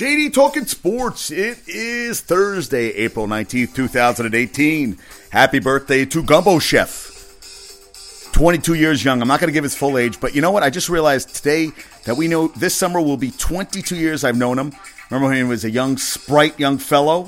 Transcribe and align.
JD 0.00 0.32
Talking 0.32 0.64
Sports. 0.64 1.30
It 1.30 1.58
is 1.68 2.22
Thursday, 2.22 2.86
April 2.92 3.26
19th, 3.26 3.74
2018. 3.74 4.96
Happy 5.28 5.58
birthday 5.58 6.06
to 6.06 6.22
Gumbo 6.22 6.58
Chef. 6.58 8.30
22 8.32 8.72
years 8.72 9.04
young. 9.04 9.20
I'm 9.20 9.28
not 9.28 9.40
going 9.40 9.48
to 9.48 9.52
give 9.52 9.62
his 9.62 9.74
full 9.74 9.98
age, 9.98 10.18
but 10.18 10.34
you 10.34 10.40
know 10.40 10.52
what? 10.52 10.62
I 10.62 10.70
just 10.70 10.88
realized 10.88 11.34
today 11.34 11.72
that 12.06 12.16
we 12.16 12.28
know 12.28 12.48
this 12.48 12.74
summer 12.74 12.98
will 12.98 13.18
be 13.18 13.30
22 13.32 13.94
years 13.94 14.24
I've 14.24 14.38
known 14.38 14.58
him. 14.58 14.72
Remember 15.10 15.28
when 15.28 15.36
he 15.36 15.42
was 15.42 15.66
a 15.66 15.70
young, 15.70 15.98
sprite 15.98 16.58
young 16.58 16.78
fellow 16.78 17.24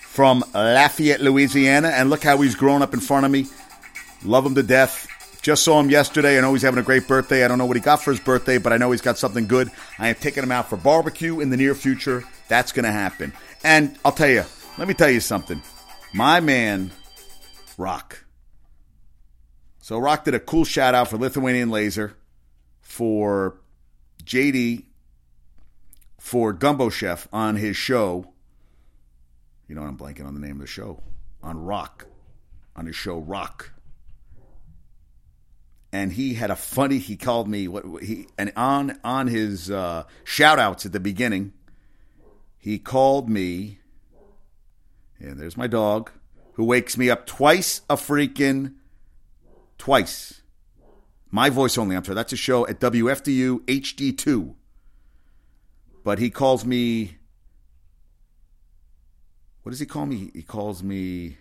from 0.00 0.42
Lafayette, 0.54 1.20
Louisiana, 1.20 1.88
and 1.88 2.08
look 2.08 2.22
how 2.22 2.38
he's 2.38 2.54
grown 2.54 2.80
up 2.80 2.94
in 2.94 3.00
front 3.00 3.26
of 3.26 3.30
me. 3.30 3.44
Love 4.24 4.46
him 4.46 4.54
to 4.54 4.62
death. 4.62 5.06
Just 5.42 5.64
saw 5.64 5.80
him 5.80 5.88
yesterday. 5.88 6.36
I 6.36 6.42
know 6.42 6.52
he's 6.52 6.62
having 6.62 6.80
a 6.80 6.84
great 6.84 7.08
birthday. 7.08 7.44
I 7.44 7.48
don't 7.48 7.56
know 7.56 7.64
what 7.64 7.76
he 7.76 7.82
got 7.82 8.02
for 8.02 8.10
his 8.10 8.20
birthday, 8.20 8.58
but 8.58 8.72
I 8.72 8.76
know 8.76 8.90
he's 8.90 9.00
got 9.00 9.16
something 9.16 9.46
good. 9.46 9.70
I 9.98 10.08
am 10.08 10.14
taking 10.16 10.42
him 10.42 10.52
out 10.52 10.68
for 10.68 10.76
barbecue 10.76 11.40
in 11.40 11.48
the 11.48 11.56
near 11.56 11.74
future. 11.74 12.24
That's 12.48 12.72
going 12.72 12.84
to 12.84 12.92
happen. 12.92 13.32
And 13.64 13.96
I'll 14.04 14.12
tell 14.12 14.28
you, 14.28 14.44
let 14.76 14.86
me 14.86 14.92
tell 14.92 15.08
you 15.08 15.20
something. 15.20 15.62
My 16.12 16.40
man, 16.40 16.90
Rock. 17.78 18.24
So 19.80 19.98
Rock 19.98 20.24
did 20.24 20.34
a 20.34 20.40
cool 20.40 20.64
shout 20.64 20.94
out 20.94 21.08
for 21.08 21.16
Lithuanian 21.16 21.70
Laser, 21.70 22.16
for 22.82 23.56
JD, 24.22 24.84
for 26.18 26.52
Gumbo 26.52 26.90
Chef 26.90 27.26
on 27.32 27.56
his 27.56 27.76
show. 27.76 28.30
You 29.68 29.74
know, 29.74 29.82
I'm 29.82 29.96
blanking 29.96 30.26
on 30.26 30.34
the 30.34 30.40
name 30.40 30.56
of 30.56 30.60
the 30.60 30.66
show. 30.66 31.00
On 31.42 31.58
Rock. 31.64 32.06
On 32.76 32.84
his 32.84 32.96
show, 32.96 33.18
Rock 33.18 33.72
and 35.92 36.12
he 36.12 36.34
had 36.34 36.50
a 36.50 36.56
funny. 36.56 36.98
He 36.98 37.16
called 37.16 37.48
me 37.48 37.68
what 37.68 38.02
he 38.02 38.26
and 38.38 38.52
on 38.56 38.98
on 39.02 39.26
his 39.26 39.70
uh, 39.70 40.04
shout 40.24 40.58
outs 40.58 40.86
at 40.86 40.92
the 40.92 41.00
beginning, 41.00 41.52
he 42.58 42.78
called 42.78 43.28
me. 43.28 43.78
And 45.18 45.38
there's 45.38 45.56
my 45.56 45.66
dog, 45.66 46.10
who 46.54 46.64
wakes 46.64 46.96
me 46.96 47.10
up 47.10 47.26
twice 47.26 47.82
a 47.90 47.96
freaking 47.96 48.74
twice. 49.76 50.42
My 51.30 51.50
voice 51.50 51.76
only. 51.76 51.96
I'm 51.96 52.04
sorry. 52.04 52.14
That's 52.14 52.32
a 52.32 52.36
show 52.36 52.66
at 52.66 52.80
WFDU 52.80 53.60
HD2. 53.60 54.54
But 56.02 56.18
he 56.18 56.30
calls 56.30 56.64
me. 56.64 57.18
What 59.62 59.70
does 59.70 59.80
he 59.80 59.86
call 59.86 60.06
me? 60.06 60.30
He 60.34 60.42
calls 60.42 60.82
me 60.82 61.36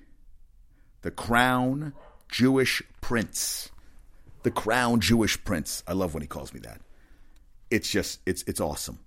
the 1.01 1.11
Crown 1.11 1.93
Jewish 2.27 2.83
Prince 2.99 3.69
the 4.43 4.51
crown 4.51 5.01
Jewish 5.01 5.43
prince. 5.43 5.83
I 5.87 5.93
love 5.93 6.13
when 6.13 6.21
he 6.21 6.27
calls 6.27 6.53
me 6.53 6.59
that. 6.61 6.81
It's 7.69 7.89
just 7.89 8.19
it's 8.25 8.43
it's 8.43 8.59
awesome. 8.59 8.99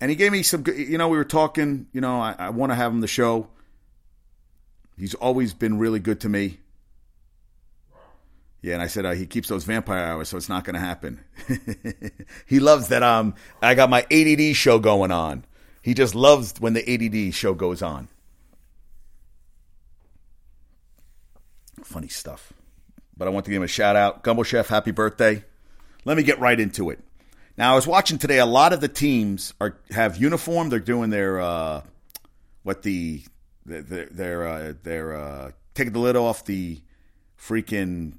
And 0.00 0.10
he 0.10 0.16
gave 0.16 0.32
me 0.32 0.42
some 0.42 0.64
you 0.66 0.98
know 0.98 1.08
we 1.08 1.16
were 1.16 1.24
talking, 1.24 1.86
you 1.92 2.00
know, 2.00 2.20
I, 2.20 2.34
I 2.38 2.50
want 2.50 2.70
to 2.70 2.76
have 2.76 2.92
him 2.92 3.00
the 3.00 3.08
show. 3.08 3.48
He's 4.96 5.14
always 5.14 5.54
been 5.54 5.78
really 5.78 6.00
good 6.00 6.20
to 6.20 6.28
me. 6.28 6.58
Yeah, 8.60 8.74
and 8.74 8.82
I 8.82 8.88
said 8.88 9.06
uh, 9.06 9.12
he 9.12 9.26
keeps 9.26 9.48
those 9.48 9.62
vampire 9.62 10.04
hours, 10.04 10.28
so 10.28 10.36
it's 10.36 10.48
not 10.48 10.64
going 10.64 10.74
to 10.74 10.80
happen. 10.80 11.20
he 12.46 12.58
loves 12.58 12.88
that 12.88 13.02
um 13.02 13.34
I 13.62 13.74
got 13.74 13.90
my 13.90 14.06
ADD 14.10 14.54
show 14.54 14.78
going 14.78 15.10
on. 15.10 15.44
He 15.82 15.94
just 15.94 16.14
loves 16.14 16.60
when 16.60 16.74
the 16.74 17.28
ADD 17.28 17.34
show 17.34 17.54
goes 17.54 17.82
on. 17.82 18.08
Funny 21.82 22.08
stuff 22.08 22.52
but 23.18 23.26
I 23.28 23.30
want 23.30 23.44
to 23.44 23.50
give 23.50 23.56
him 23.56 23.64
a 23.64 23.68
shout 23.68 23.96
out. 23.96 24.22
Gumbo 24.22 24.44
Chef, 24.44 24.68
happy 24.68 24.92
birthday. 24.92 25.44
Let 26.04 26.16
me 26.16 26.22
get 26.22 26.38
right 26.38 26.58
into 26.58 26.90
it. 26.90 27.00
Now, 27.58 27.72
I 27.72 27.74
was 27.74 27.86
watching 27.86 28.18
today. 28.18 28.38
A 28.38 28.46
lot 28.46 28.72
of 28.72 28.80
the 28.80 28.88
teams 28.88 29.52
are 29.60 29.76
have 29.90 30.16
uniform. 30.16 30.68
They're 30.70 30.78
doing 30.78 31.10
their 31.10 31.40
uh, 31.40 31.82
what 32.62 32.82
the 32.82 33.24
their 33.66 34.06
their, 34.06 34.46
uh, 34.46 34.72
they're 34.82 35.16
uh, 35.16 35.50
taking 35.74 35.92
the 35.92 35.98
lid 35.98 36.16
off 36.16 36.44
the 36.44 36.80
freaking. 37.38 38.14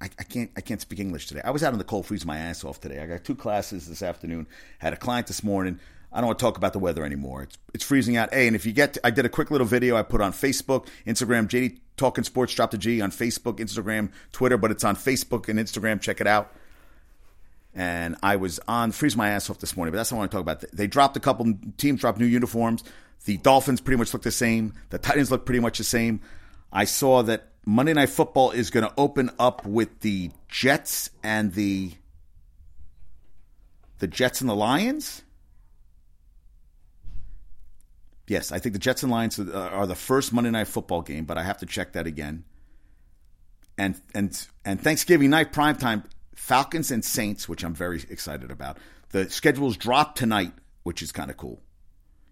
I, 0.00 0.10
I, 0.18 0.24
can't 0.24 0.50
I 0.54 0.60
can't 0.60 0.82
speak 0.82 1.00
English 1.00 1.28
today. 1.28 1.40
I 1.42 1.50
was 1.50 1.62
out 1.62 1.72
in 1.72 1.78
the 1.78 1.84
cold, 1.84 2.04
freezing 2.04 2.26
my 2.26 2.36
ass 2.36 2.62
off 2.62 2.78
today. 2.78 3.00
I 3.00 3.06
got 3.06 3.24
two 3.24 3.34
classes 3.34 3.88
this 3.88 4.02
afternoon. 4.02 4.46
Had 4.78 4.92
a 4.92 4.96
client 4.96 5.28
this 5.28 5.42
morning. 5.42 5.80
I 6.14 6.20
don't 6.20 6.28
want 6.28 6.38
to 6.38 6.44
talk 6.44 6.56
about 6.56 6.72
the 6.72 6.78
weather 6.78 7.04
anymore. 7.04 7.42
It's 7.42 7.58
it's 7.74 7.84
freezing 7.84 8.16
out. 8.16 8.32
Hey, 8.32 8.46
and 8.46 8.54
if 8.54 8.64
you 8.64 8.72
get, 8.72 8.94
to, 8.94 9.06
I 9.06 9.10
did 9.10 9.26
a 9.26 9.28
quick 9.28 9.50
little 9.50 9.66
video 9.66 9.96
I 9.96 10.02
put 10.02 10.20
on 10.20 10.32
Facebook, 10.32 10.86
Instagram, 11.06 11.48
JD 11.48 11.80
Talking 11.96 12.22
Sports, 12.22 12.54
drop 12.54 12.70
the 12.70 12.78
G 12.78 13.00
on 13.00 13.10
Facebook, 13.10 13.56
Instagram, 13.56 14.10
Twitter, 14.30 14.56
but 14.56 14.70
it's 14.70 14.84
on 14.84 14.94
Facebook 14.94 15.48
and 15.48 15.58
Instagram. 15.58 16.00
Check 16.00 16.20
it 16.20 16.28
out. 16.28 16.54
And 17.74 18.16
I 18.22 18.36
was 18.36 18.60
on 18.68 18.92
freeze 18.92 19.16
my 19.16 19.30
ass 19.30 19.50
off 19.50 19.58
this 19.58 19.76
morning, 19.76 19.90
but 19.92 19.96
that's 19.96 20.12
not 20.12 20.18
what 20.18 20.20
I 20.20 20.22
want 20.22 20.30
to 20.30 20.36
talk 20.36 20.42
about. 20.42 20.76
They 20.76 20.86
dropped 20.86 21.16
a 21.16 21.20
couple 21.20 21.52
teams, 21.76 22.00
dropped 22.00 22.20
new 22.20 22.26
uniforms. 22.26 22.84
The 23.24 23.36
Dolphins 23.38 23.80
pretty 23.80 23.98
much 23.98 24.12
look 24.12 24.22
the 24.22 24.30
same. 24.30 24.74
The 24.90 24.98
Titans 24.98 25.32
look 25.32 25.44
pretty 25.44 25.60
much 25.60 25.78
the 25.78 25.84
same. 25.84 26.20
I 26.72 26.84
saw 26.84 27.22
that 27.22 27.48
Monday 27.66 27.94
Night 27.94 28.10
Football 28.10 28.52
is 28.52 28.70
going 28.70 28.86
to 28.86 28.92
open 28.96 29.30
up 29.38 29.66
with 29.66 30.00
the 30.00 30.30
Jets 30.48 31.10
and 31.24 31.52
the 31.54 31.92
the 33.98 34.06
Jets 34.06 34.40
and 34.40 34.50
the 34.50 34.54
Lions. 34.54 35.22
Yes, 38.26 38.52
I 38.52 38.58
think 38.58 38.72
the 38.72 38.78
Jets 38.78 39.02
and 39.02 39.12
Lions 39.12 39.38
are 39.38 39.86
the 39.86 39.94
first 39.94 40.32
Monday 40.32 40.50
Night 40.50 40.68
Football 40.68 41.02
game, 41.02 41.24
but 41.24 41.36
I 41.36 41.42
have 41.42 41.58
to 41.58 41.66
check 41.66 41.92
that 41.92 42.06
again. 42.06 42.44
And 43.76 44.00
and 44.14 44.46
and 44.64 44.80
Thanksgiving 44.80 45.30
night 45.30 45.52
primetime, 45.52 46.04
Falcons 46.34 46.90
and 46.90 47.04
Saints, 47.04 47.48
which 47.48 47.64
I'm 47.64 47.74
very 47.74 48.02
excited 48.08 48.50
about. 48.50 48.78
The 49.10 49.28
schedules 49.30 49.76
drop 49.76 50.14
tonight, 50.14 50.52
which 50.84 51.02
is 51.02 51.12
kind 51.12 51.30
of 51.30 51.36
cool. 51.36 51.60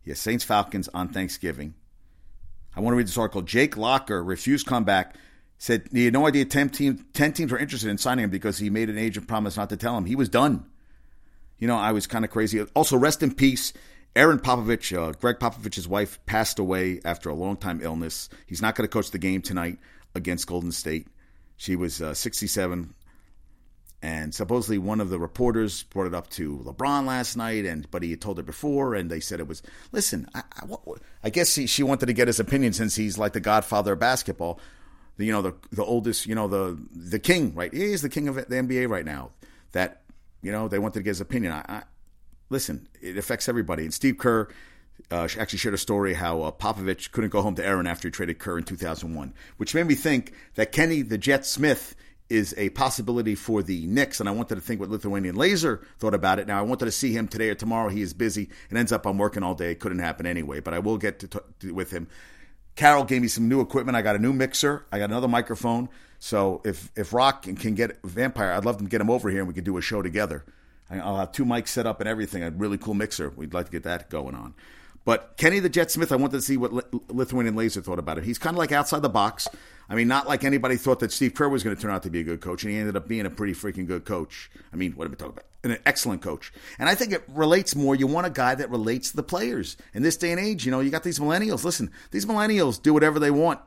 Yes, 0.05 0.19
Saints 0.19 0.45
Falcons 0.45 0.89
on 0.95 1.09
Thanksgiving. 1.09 1.75
I 2.75 2.81
want 2.81 2.95
to 2.95 2.97
read 2.97 3.07
this 3.07 3.19
article. 3.19 3.43
Jake 3.43 3.77
Locker 3.77 4.23
refused 4.23 4.67
comeback. 4.67 5.17
Said 5.59 5.89
he 5.93 6.07
had 6.07 6.13
no 6.13 6.27
idea 6.27 6.45
10, 6.45 6.71
team, 6.71 7.07
10 7.13 7.35
teams 7.35 7.53
were 7.53 7.59
interested 7.59 7.89
in 7.89 7.97
signing 7.97 8.25
him 8.25 8.31
because 8.31 8.59
he 8.59 8.69
made 8.69 8.91
an 8.91 8.99
agent 8.99 9.29
promise 9.29 9.57
not 9.57 9.69
to 9.69 9.77
tell 9.77 9.97
him. 9.97 10.07
He 10.07 10.17
was 10.17 10.29
done. 10.29 10.65
You 11.59 11.69
know, 11.69 11.77
I 11.77 11.93
was 11.93 12.09
kind 12.09 12.25
of 12.25 12.33
crazy. 12.33 12.61
Also, 12.75 12.97
rest 12.97 13.23
in 13.23 13.33
peace 13.33 13.73
Erin 14.15 14.39
Popovich, 14.39 14.97
uh, 14.97 15.13
Gregg 15.13 15.39
Popovich's 15.39 15.89
wife, 15.89 16.19
passed 16.27 16.59
away 16.59 17.01
after 17.05 17.31
a 17.31 17.35
long 17.35 17.57
time 17.57 17.81
illness. 17.83 18.29
He's 18.47 18.61
not 18.61 18.75
going 18.75 18.87
to 18.87 18.93
coach 18.93 19.11
the 19.11 19.19
game 19.19 19.41
tonight 19.41 19.79
against 20.15 20.47
Golden 20.47 20.73
State. 20.73 21.07
She 21.57 21.77
was 21.77 22.03
uh, 22.03 22.13
67, 22.13 22.95
and 24.03 24.35
supposedly 24.35 24.79
one 24.79 25.01
of 25.01 25.09
the 25.09 25.19
reporters 25.19 25.85
brought 25.85 26.09
it 26.09 26.15
up 26.15 26.29
to 26.31 26.59
LeBron 26.59 27.07
last 27.07 27.37
night, 27.37 27.65
and 27.65 27.91
but 27.91 28.03
he 28.03 28.11
had 28.11 28.21
told 28.21 28.37
her 28.37 28.43
before, 28.43 28.95
and 28.95 29.11
they 29.11 29.21
said 29.21 29.41
it 29.41 29.49
was. 29.49 29.63
Listen, 29.93 30.29
I, 30.35 30.43
I, 30.61 30.67
what, 30.67 30.99
I 31.25 31.31
guess 31.31 31.55
he, 31.55 31.67
she 31.67 31.83
wanted 31.83 32.07
to 32.07 32.13
get 32.13 32.27
his 32.27 32.41
opinion 32.41 32.75
since 32.75 32.97
he's 32.97 33.17
like 33.17 33.33
the 33.33 33.41
godfather 33.41 33.93
of 33.93 34.01
basketball. 34.01 34.61
The, 35.17 35.25
you 35.25 35.33
know 35.33 35.43
the 35.43 35.55
the 35.71 35.85
oldest, 35.85 36.27
you 36.27 36.35
know 36.35 36.49
the 36.49 36.79
the 36.95 37.19
king, 37.19 37.55
right? 37.55 37.73
He's 37.73 38.03
the 38.03 38.09
king 38.11 38.29
of 38.29 38.35
the 38.35 38.43
NBA 38.43 38.91
right 38.91 39.05
now. 39.05 39.31
That 39.71 40.03
you 40.43 40.53
know 40.53 40.69
they 40.69 40.79
wanted 40.79 40.95
to 40.95 41.03
get 41.03 41.11
his 41.11 41.21
opinion. 41.21 41.53
I, 41.53 41.85
listen, 42.53 42.87
it 43.01 43.17
affects 43.17 43.49
everybody. 43.49 43.83
And 43.85 43.93
Steve 43.93 44.19
Kerr 44.19 44.49
uh, 45.11 45.29
actually 45.39 45.59
shared 45.59 45.75
a 45.75 45.79
story 45.79 46.15
how 46.15 46.43
uh, 46.43 46.51
Popovich 46.53 47.11
couldn't 47.11 47.31
go 47.31 47.43
home 47.43 47.55
to 47.57 47.65
Erin 47.65 47.87
after 47.87 48.09
he 48.09 48.13
traded 48.13 48.39
Kerr 48.39 48.59
in 48.59 48.65
2001, 48.65 49.35
which 49.57 49.75
made 49.75 49.87
me 49.87 49.95
think 49.95 50.33
that 50.55 50.71
Kenny 50.71 51.03
the 51.03 51.19
Jet 51.19 51.45
Smith 51.45 51.97
is 52.29 52.55
a 52.57 52.71
possibility 52.71 53.35
for 53.35 53.63
the 53.63 53.87
Knicks. 53.87 54.21
And 54.21 54.29
I 54.29 54.33
wanted 54.33 54.55
to 54.55 54.61
think 54.61 54.81
what 54.81 54.89
Lithuanian 54.89 55.35
Laser 55.35 55.87
thought 55.99 56.15
about 56.15 56.39
it. 56.39 56.47
Now, 56.47 56.59
I 56.59 56.63
wanted 56.63 56.87
to 56.87 56.93
see 56.93 57.13
him 57.13 57.29
today 57.29 57.51
or 57.51 57.55
tomorrow. 57.55 57.89
He 57.89 58.01
is 58.01 58.15
busy 58.15 58.49
and 58.71 58.79
ends 58.79 58.93
up 58.93 59.07
I'm 59.07 59.19
working 59.19 59.43
all 59.43 59.55
day. 59.55 59.73
It 59.73 59.81
couldn't 59.81 59.99
happen 59.99 60.25
anyway, 60.25 60.61
but 60.61 60.73
I 60.73 60.79
will 60.79 60.97
get 60.97 61.19
to, 61.31 61.73
with 61.73 61.91
him. 61.91 62.09
Carol 62.75 63.05
gave 63.05 63.21
me 63.21 63.29
some 63.29 63.49
new 63.49 63.61
equipment. 63.61 63.97
I 63.97 64.03
got 64.03 64.17
a 64.17 64.19
new 64.19 64.33
mixer. 64.33 64.87
I 64.91 64.99
got 64.99 65.11
another 65.11 65.29
microphone. 65.29 65.91
So 66.21 66.63
if 66.65 66.91
if 66.97 67.13
Rock 67.13 67.43
can 67.43 67.75
get 67.75 68.01
Vampire, 68.03 68.53
I'd 68.53 68.65
love 68.65 68.79
to 68.79 68.85
get 68.85 69.01
him 69.01 69.11
over 69.11 69.29
here 69.29 69.41
and 69.41 69.49
we 69.49 69.55
could 69.55 69.65
do 69.65 69.77
a 69.77 69.83
show 69.83 70.01
together. 70.01 70.45
I'll 71.01 71.17
have 71.17 71.33
two 71.33 71.45
mics 71.45 71.69
set 71.69 71.87
up 71.87 72.01
and 72.01 72.09
everything. 72.09 72.43
A 72.43 72.51
really 72.51 72.79
cool 72.79 72.95
mixer. 72.95 73.31
We'd 73.31 73.55
like 73.55 73.67
to 73.67 73.73
get 73.73 73.85
that 73.85 74.11
going 74.11 74.35
on. 74.35 74.55
But 75.05 75.37
Kenny 75.37 75.59
the 75.59 75.69
Jet 75.69 75.91
Smith, 75.91 76.13
I 76.13 76.17
wanted 76.17 76.37
to 76.37 76.43
see 76.43 76.57
what 76.57 76.73
Lithuanian 77.11 77.57
Laser 77.57 77.81
thought 77.81 77.99
about 77.99 78.19
it. 78.19 78.25
He's 78.25 78.39
kind 78.39 78.55
of 78.55 78.59
like 78.59 78.73
outside 78.73 79.03
the 79.03 79.09
box. 79.09 79.49
I 79.89 79.95
mean, 79.95 80.07
not 80.07 80.29
like 80.29 80.45
anybody 80.45 80.77
thought 80.77 81.01
that 81.01 81.11
Steve 81.11 81.35
Kerr 81.35 81.49
was 81.49 81.65
going 81.65 81.75
to 81.75 81.83
turn 81.83 81.91
out 81.91 82.05
to 82.05 82.11
be 82.11 82.21
a 82.21 82.25
good 82.25 82.41
coach, 82.41 82.63
and 82.63 82.73
he 82.73 82.79
ended 82.79 82.97
up 82.97 83.09
being 83.09 83.27
a 83.27 83.31
pretty 83.31 83.53
freaking 83.53 83.87
good 83.87 84.05
coach. 84.05 84.51
I 84.73 84.77
mean, 84.77 84.93
what 84.93 85.07
am 85.07 85.13
I 85.13 85.17
talking 85.17 85.33
about? 85.33 85.45
An 85.65 85.79
excellent 85.85 86.23
coach. 86.23 86.53
And 86.79 86.89
I 86.89 86.95
think 86.95 87.13
it 87.13 87.25
relates 87.29 87.75
more. 87.75 87.97
You 87.97 88.07
want 88.07 88.27
a 88.27 88.31
guy 88.31 88.55
that 88.55 88.71
relates 88.71 89.11
to 89.11 89.17
the 89.17 89.23
players. 89.23 89.77
In 89.93 90.03
this 90.03 90.17
day 90.17 90.31
and 90.31 90.41
age, 90.41 90.65
you 90.65 90.71
know, 90.71 90.81
you 90.81 90.91
got 90.91 91.03
these 91.03 91.19
millennials. 91.19 91.65
Listen, 91.65 91.91
these 92.13 92.27
millennials 92.27 92.81
do 92.81 92.95
whatever 92.95 93.19
they 93.19 93.31
want. 93.31 93.61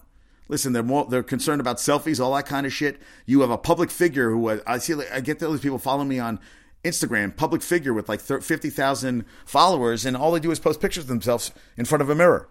Listen, 0.48 0.74
they're 0.74 0.84
more 0.84 1.06
they're 1.06 1.24
concerned 1.24 1.60
about 1.60 1.78
selfies, 1.78 2.24
all 2.24 2.36
that 2.36 2.46
kind 2.46 2.66
of 2.66 2.74
shit. 2.74 3.02
You 3.26 3.42
have 3.42 3.50
a 3.50 3.58
public 3.58 3.90
figure 3.90 4.30
who 4.30 4.62
I 4.66 4.78
see. 4.78 4.94
I 5.12 5.20
get 5.20 5.40
those 5.40 5.60
people 5.60 5.80
following 5.80 6.08
me 6.08 6.20
on 6.20 6.40
Instagram, 6.86 7.36
public 7.36 7.62
figure 7.62 7.94
with 7.94 8.08
like 8.08 8.22
50,000 8.22 9.26
followers, 9.46 10.06
and 10.06 10.16
all 10.16 10.32
they 10.32 10.40
do 10.40 10.52
is 10.52 10.60
post 10.60 10.80
pictures 10.80 11.04
of 11.04 11.08
themselves 11.10 11.52
in 11.76 11.84
front 11.86 12.02
of 12.02 12.10
a 12.10 12.16
mirror. 12.16 12.48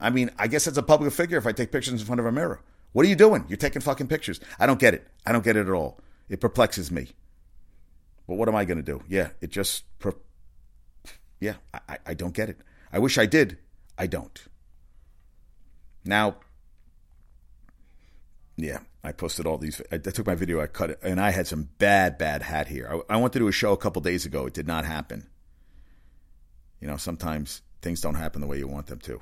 I 0.00 0.10
mean, 0.10 0.30
I 0.38 0.46
guess 0.46 0.66
it's 0.66 0.78
a 0.78 0.82
public 0.82 1.12
figure 1.12 1.36
if 1.36 1.46
I 1.46 1.52
take 1.52 1.72
pictures 1.72 2.00
in 2.00 2.06
front 2.06 2.20
of 2.20 2.26
a 2.26 2.32
mirror. 2.32 2.60
What 2.92 3.04
are 3.04 3.08
you 3.08 3.16
doing? 3.16 3.44
You're 3.48 3.56
taking 3.58 3.82
fucking 3.82 4.08
pictures. 4.08 4.40
I 4.58 4.66
don't 4.66 4.80
get 4.80 4.94
it. 4.94 5.06
I 5.26 5.32
don't 5.32 5.44
get 5.44 5.56
it 5.56 5.66
at 5.66 5.72
all. 5.72 5.98
It 6.28 6.40
perplexes 6.40 6.90
me. 6.90 7.08
But 8.26 8.36
what 8.36 8.48
am 8.48 8.56
I 8.56 8.64
going 8.64 8.78
to 8.78 8.82
do? 8.82 9.02
Yeah, 9.08 9.28
it 9.40 9.50
just. 9.50 9.84
Per- 9.98 10.14
Yeah, 11.40 11.54
I, 11.88 11.98
I 12.06 12.14
don't 12.14 12.34
get 12.34 12.48
it. 12.48 12.58
I 12.92 12.98
wish 12.98 13.18
I 13.18 13.26
did. 13.26 13.58
I 13.98 14.06
don't. 14.06 14.42
Now, 16.04 16.36
yeah, 18.56 18.78
I 19.06 19.12
posted 19.12 19.46
all 19.46 19.56
these. 19.56 19.80
I, 19.92 19.98
took 19.98 20.26
my 20.26 20.34
video, 20.34 20.60
I 20.60 20.66
cut 20.66 20.90
it, 20.90 20.98
and 21.00 21.20
I 21.20 21.30
had 21.30 21.46
some 21.46 21.68
bad, 21.78 22.18
bad 22.18 22.42
hat 22.42 22.66
here. 22.66 23.02
I, 23.08 23.14
I 23.14 23.16
went 23.18 23.32
to 23.34 23.38
do 23.38 23.46
a 23.46 23.52
show 23.52 23.72
a 23.72 23.76
couple 23.76 24.02
days 24.02 24.26
ago. 24.26 24.46
It 24.46 24.54
did 24.54 24.66
not 24.66 24.84
happen. 24.84 25.28
You 26.80 26.88
know, 26.88 26.96
sometimes 26.96 27.62
things 27.82 28.00
don't 28.00 28.16
happen 28.16 28.40
the 28.40 28.48
way 28.48 28.58
you 28.58 28.66
want 28.66 28.88
them 28.88 28.98
to. 29.00 29.20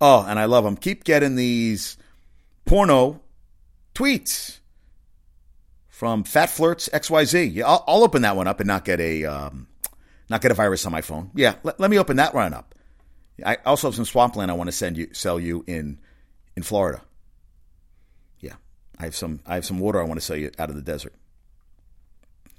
Oh, 0.00 0.24
and 0.28 0.38
I 0.38 0.46
love 0.46 0.64
them. 0.64 0.76
Keep 0.76 1.04
getting 1.04 1.36
these 1.36 1.96
porno 2.64 3.20
tweets 3.94 4.58
from 5.88 6.24
Fat 6.24 6.50
Flirts 6.50 6.88
XYZ. 6.92 7.54
Yeah, 7.54 7.68
I'll, 7.68 7.84
I'll 7.86 8.02
open 8.02 8.22
that 8.22 8.34
one 8.34 8.48
up 8.48 8.58
and 8.58 8.66
not 8.66 8.84
get 8.84 8.98
a 8.98 9.24
um, 9.26 9.68
not 10.28 10.40
get 10.40 10.50
a 10.50 10.54
virus 10.54 10.84
on 10.86 10.92
my 10.92 11.02
phone. 11.02 11.30
Yeah, 11.36 11.54
let, 11.62 11.78
let 11.78 11.88
me 11.88 12.00
open 12.00 12.16
that 12.16 12.34
one 12.34 12.52
up. 12.52 12.74
I 13.46 13.58
also 13.64 13.86
have 13.86 13.94
some 13.94 14.04
swampland 14.04 14.50
I 14.50 14.54
want 14.54 14.66
to 14.66 14.72
send 14.72 14.96
you 14.96 15.10
sell 15.12 15.38
you 15.38 15.62
in 15.68 15.98
in 16.56 16.64
Florida. 16.64 17.02
I 18.98 19.04
have 19.04 19.16
some 19.16 19.40
I 19.46 19.54
have 19.54 19.64
some 19.64 19.78
water 19.78 20.00
I 20.00 20.04
want 20.04 20.20
to 20.20 20.24
sell 20.24 20.36
you 20.36 20.50
out 20.58 20.70
of 20.70 20.76
the 20.76 20.82
desert. 20.82 21.14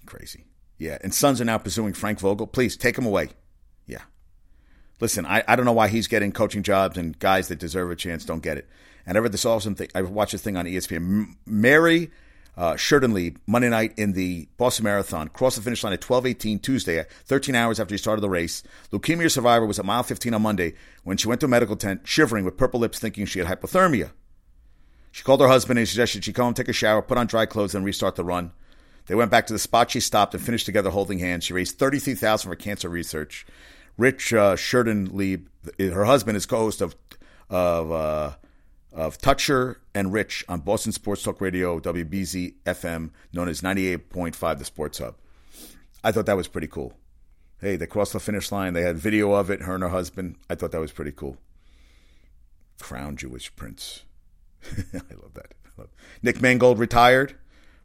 Crazy. 0.05 0.45
Yeah, 0.77 0.97
and 1.01 1.13
Suns 1.13 1.41
are 1.41 1.45
now 1.45 1.57
pursuing 1.57 1.93
Frank 1.93 2.19
Vogel. 2.19 2.47
Please 2.47 2.77
take 2.77 2.97
him 2.97 3.05
away. 3.05 3.29
Yeah. 3.85 4.03
Listen, 5.01 5.25
I, 5.25 5.43
I 5.47 5.55
don't 5.55 5.65
know 5.65 5.73
why 5.73 5.89
he's 5.89 6.07
getting 6.07 6.31
coaching 6.31 6.63
jobs 6.63 6.97
and 6.97 7.19
guys 7.19 7.49
that 7.49 7.59
deserve 7.59 7.91
a 7.91 7.95
chance 7.95 8.23
don't 8.23 8.41
get 8.41 8.57
it. 8.57 8.67
And 9.05 9.17
I 9.17 9.21
read 9.21 9.33
this 9.33 9.45
awesome 9.45 9.75
thing. 9.75 9.89
I 9.93 10.01
watched 10.01 10.31
this 10.31 10.41
thing 10.41 10.55
on 10.55 10.65
ESPN. 10.65 11.35
Mary 11.45 12.11
uh, 12.59 12.73
Sherdon 12.73 13.37
Monday 13.47 13.69
night 13.69 13.93
in 13.97 14.11
the 14.11 14.49
Boston 14.57 14.83
Marathon, 14.83 15.29
crossed 15.29 15.55
the 15.55 15.61
finish 15.61 15.81
line 15.81 15.93
at 15.93 16.01
12:18 16.01 16.61
Tuesday, 16.61 17.05
13 17.25 17.55
hours 17.55 17.79
after 17.79 17.93
he 17.93 17.97
started 17.97 18.21
the 18.21 18.29
race. 18.29 18.63
Leukemia 18.91 19.31
survivor 19.31 19.65
was 19.65 19.79
at 19.79 19.85
mile 19.85 20.03
15 20.03 20.33
on 20.33 20.41
Monday 20.41 20.73
when 21.05 21.15
she 21.15 21.29
went 21.29 21.39
to 21.39 21.45
a 21.45 21.49
medical 21.49 21.77
tent, 21.77 22.01
shivering 22.03 22.43
with 22.43 22.57
purple 22.57 22.81
lips, 22.81 22.99
thinking 22.99 23.25
she 23.25 23.39
had 23.39 23.47
hypothermia. 23.47 24.11
She 25.11 25.23
called 25.23 25.41
her 25.41 25.47
husband 25.47 25.79
and 25.79 25.87
suggested 25.87 26.23
she 26.23 26.33
come 26.33 26.45
home, 26.45 26.53
take 26.53 26.67
a 26.67 26.73
shower, 26.73 27.01
put 27.01 27.17
on 27.17 27.27
dry 27.27 27.45
clothes, 27.45 27.73
and 27.73 27.83
restart 27.83 28.15
the 28.15 28.23
run. 28.23 28.51
They 29.07 29.15
went 29.15 29.31
back 29.31 29.47
to 29.47 29.53
the 29.53 29.59
spot 29.59 29.89
she 29.89 29.99
stopped 29.99 30.35
and 30.35 30.43
finished 30.43 30.67
together 30.67 30.91
holding 30.91 31.17
hands. 31.17 31.43
She 31.43 31.53
raised 31.53 31.79
33000 31.79 32.49
for 32.49 32.55
cancer 32.55 32.89
research. 32.89 33.45
Rich 33.97 34.33
uh, 34.33 34.55
Sherdon 34.55 35.47
her 35.79 36.05
husband, 36.05 36.37
is 36.37 36.45
co-host 36.45 36.81
of 36.81 36.95
of 37.49 37.91
uh, 37.91 38.31
of 38.93 39.17
Toucher 39.17 39.81
and 39.93 40.13
Rich 40.13 40.45
on 40.47 40.61
Boston 40.61 40.91
Sports 40.91 41.23
Talk 41.23 41.41
Radio, 41.41 41.79
WBZ 41.79 42.53
FM, 42.65 43.11
known 43.33 43.49
as 43.49 43.61
98.5 43.61 44.57
The 44.57 44.65
Sports 44.65 44.99
Hub. 44.99 45.15
I 46.03 46.11
thought 46.11 46.25
that 46.27 46.37
was 46.37 46.47
pretty 46.47 46.67
cool. 46.67 46.93
Hey, 47.59 47.75
they 47.75 47.87
crossed 47.87 48.13
the 48.13 48.19
finish 48.19 48.51
line. 48.51 48.73
They 48.73 48.83
had 48.83 48.97
video 48.97 49.33
of 49.33 49.49
it, 49.49 49.63
her 49.63 49.73
and 49.73 49.83
her 49.83 49.89
husband. 49.89 50.37
I 50.49 50.55
thought 50.55 50.71
that 50.71 50.79
was 50.79 50.93
pretty 50.93 51.11
cool. 51.11 51.37
Crown 52.79 53.17
Jewish 53.17 53.53
prince. 53.55 54.03
I 54.93 55.13
love 55.21 55.33
that. 55.35 55.53
I 55.65 55.81
love 55.81 55.89
Nick 56.21 56.41
Mangold 56.41 56.79
retired. 56.79 57.35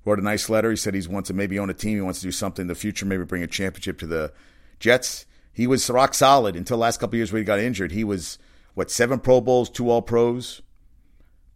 Wrote 0.05 0.19
a 0.19 0.23
nice 0.23 0.51
letter. 0.51 0.71
He 0.71 0.77
said 0.77 0.95
he 0.95 1.07
wants 1.09 1.29
to 1.29 1.35
maybe 1.35 1.59
own 1.59 1.71
a 1.71 1.75
team. 1.75 1.97
He 1.97 2.03
wants 2.03 2.21
to 2.21 2.27
do 2.27 2.33
something 2.33 2.65
in 2.65 2.67
the 2.67 2.75
future, 2.75 3.07
maybe 3.07 3.25
bring 3.25 3.43
a 3.43 3.47
championship 3.47 3.99
to 4.01 4.07
the 4.07 4.33
Jets. 4.79 5.25
He 5.53 5.67
was 5.67 5.89
rock 5.89 6.15
solid 6.15 6.57
until 6.57 6.77
last 6.77 7.01
couple 7.01 7.17
years 7.17 7.33
where 7.33 7.39
he 7.39 7.45
got 7.45 7.59
injured. 7.59 7.93
He 7.93 8.05
was, 8.05 8.39
what, 8.75 8.91
seven 8.91 9.21
Pro 9.21 9.41
Bowls, 9.41 9.71
two 9.71 9.89
All 9.89 10.03
Pros? 10.03 10.61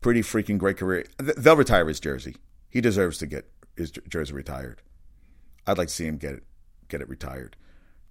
Pretty 0.00 0.20
freaking 0.20 0.56
great 0.56 0.78
career. 0.78 1.04
They'll 1.18 1.56
retire 1.56 1.86
his 1.86 2.00
jersey. 2.00 2.36
He 2.70 2.80
deserves 2.80 3.18
to 3.18 3.26
get 3.26 3.50
his 3.76 3.90
jersey 3.90 4.32
retired. 4.32 4.80
I'd 5.66 5.76
like 5.76 5.88
to 5.88 5.94
see 5.94 6.06
him 6.06 6.16
get 6.16 6.34
it 6.34 6.44
get 6.88 7.00
it 7.00 7.08
retired. 7.08 7.56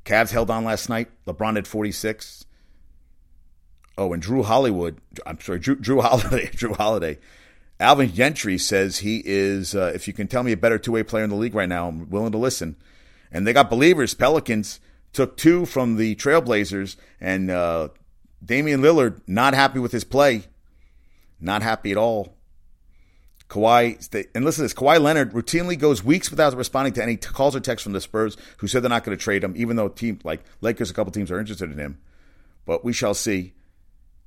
Cavs 0.05 0.31
held 0.31 0.49
on 0.49 0.63
last 0.63 0.89
night. 0.89 1.09
LeBron 1.25 1.55
had 1.55 1.67
46. 1.67 2.45
Oh, 3.97 4.13
and 4.13 4.21
Drew 4.21 4.43
Hollywood. 4.43 4.99
I'm 5.25 5.39
sorry, 5.39 5.59
Drew, 5.59 5.75
Jrue 5.75 6.01
Holiday. 6.01 6.47
Jrue 6.53 6.75
Holiday. 6.75 7.17
Alvin 7.79 8.13
Gentry 8.13 8.57
says 8.57 8.99
he 8.99 9.21
is. 9.25 9.75
Uh, 9.75 9.91
if 9.93 10.07
you 10.07 10.13
can 10.13 10.27
tell 10.27 10.43
me 10.43 10.51
a 10.51 10.57
better 10.57 10.77
two 10.77 10.91
way 10.91 11.03
player 11.03 11.23
in 11.23 11.29
the 11.29 11.35
league 11.35 11.55
right 11.55 11.69
now, 11.69 11.87
I'm 11.87 12.09
willing 12.09 12.31
to 12.31 12.37
listen. 12.37 12.75
And 13.31 13.45
they 13.45 13.53
got 13.53 13.69
believers. 13.69 14.13
Pelicans 14.13 14.79
took 15.13 15.37
two 15.37 15.65
from 15.65 15.95
the 15.95 16.15
Trailblazers, 16.15 16.95
and 17.19 17.49
uh, 17.49 17.89
Damian 18.43 18.81
Lillard 18.81 19.21
not 19.27 19.53
happy 19.53 19.79
with 19.79 19.91
his 19.91 20.03
play. 20.03 20.43
Not 21.39 21.61
happy 21.61 21.91
at 21.91 21.97
all. 21.97 22.35
Kawhi, 23.49 24.27
and 24.35 24.43
listen 24.43 24.61
to 24.61 24.65
this 24.65 24.73
Kawhi 24.73 24.99
Leonard 24.99 25.31
routinely 25.31 25.79
goes 25.79 26.03
weeks 26.03 26.29
without 26.29 26.55
responding 26.55 26.93
to 26.93 27.03
any 27.03 27.15
calls 27.15 27.55
or 27.55 27.61
texts 27.61 27.83
from 27.83 27.93
the 27.93 28.01
Spurs, 28.01 28.35
who 28.57 28.67
said 28.67 28.83
they're 28.83 28.89
not 28.89 29.03
going 29.03 29.17
to 29.17 29.23
trade 29.23 29.43
him, 29.43 29.53
even 29.55 29.77
though 29.77 29.87
team 29.87 30.19
like 30.23 30.43
Lakers, 30.61 30.91
a 30.91 30.93
couple 30.93 31.11
teams 31.11 31.31
are 31.31 31.39
interested 31.39 31.71
in 31.71 31.77
him. 31.77 31.97
But 32.65 32.83
we 32.83 32.91
shall 32.91 33.13
see. 33.13 33.53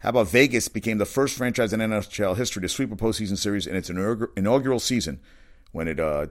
How 0.00 0.08
about 0.08 0.28
Vegas 0.28 0.68
became 0.68 0.96
the 0.96 1.04
first 1.04 1.36
franchise 1.36 1.74
in 1.74 1.80
NHL 1.80 2.36
history 2.36 2.62
to 2.62 2.68
sweep 2.70 2.90
a 2.90 2.96
postseason 2.96 3.36
series 3.36 3.66
in 3.66 3.76
its 3.76 3.90
inaugural 3.90 4.80
season 4.80 5.20
when 5.72 5.88
it 5.88 6.00
uh, 6.00 6.28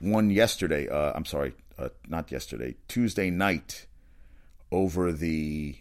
won 0.00 0.30
yesterday. 0.30 0.88
Uh, 0.88 1.12
I'm 1.14 1.26
sorry, 1.26 1.54
uh, 1.78 1.90
not 2.08 2.32
yesterday, 2.32 2.76
Tuesday 2.88 3.28
night 3.28 3.86
over 4.72 5.12
the. 5.12 5.76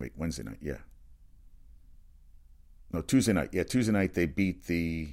Wait, 0.00 0.12
Wednesday 0.16 0.42
night, 0.42 0.58
yeah, 0.60 0.78
no 2.92 3.00
Tuesday 3.00 3.32
night. 3.32 3.50
Yeah, 3.52 3.62
Tuesday 3.62 3.92
night 3.92 4.14
they 4.14 4.26
beat 4.26 4.64
the 4.64 5.12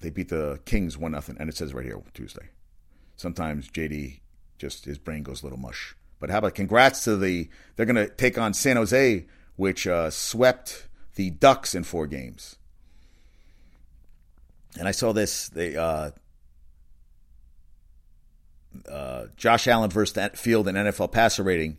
they 0.00 0.10
beat 0.10 0.28
the 0.28 0.60
Kings 0.64 0.96
one 0.96 1.10
nothing, 1.10 1.36
and 1.40 1.48
it 1.48 1.56
says 1.56 1.74
right 1.74 1.84
here 1.84 2.00
Tuesday. 2.14 2.50
Sometimes 3.16 3.68
JD 3.68 4.20
just 4.58 4.84
his 4.84 4.98
brain 4.98 5.24
goes 5.24 5.42
a 5.42 5.46
little 5.46 5.58
mush. 5.58 5.95
But 6.18 6.30
how 6.30 6.38
about 6.38 6.54
congrats 6.54 7.04
to 7.04 7.16
the 7.16 7.48
they're 7.74 7.86
going 7.86 7.96
to 7.96 8.08
take 8.08 8.38
on 8.38 8.54
San 8.54 8.76
Jose, 8.76 9.26
which 9.56 9.86
uh, 9.86 10.10
swept 10.10 10.88
the 11.14 11.30
Ducks 11.30 11.74
in 11.74 11.84
four 11.84 12.06
games. 12.06 12.56
And 14.78 14.86
I 14.86 14.92
saw 14.92 15.12
this 15.12 15.48
they 15.48 15.76
uh, 15.76 16.10
uh, 18.90 19.26
Josh 19.36 19.66
Allen 19.66 19.90
versus 19.90 20.30
Field 20.34 20.68
and 20.68 20.76
NFL 20.76 21.12
passer 21.12 21.42
rating. 21.42 21.78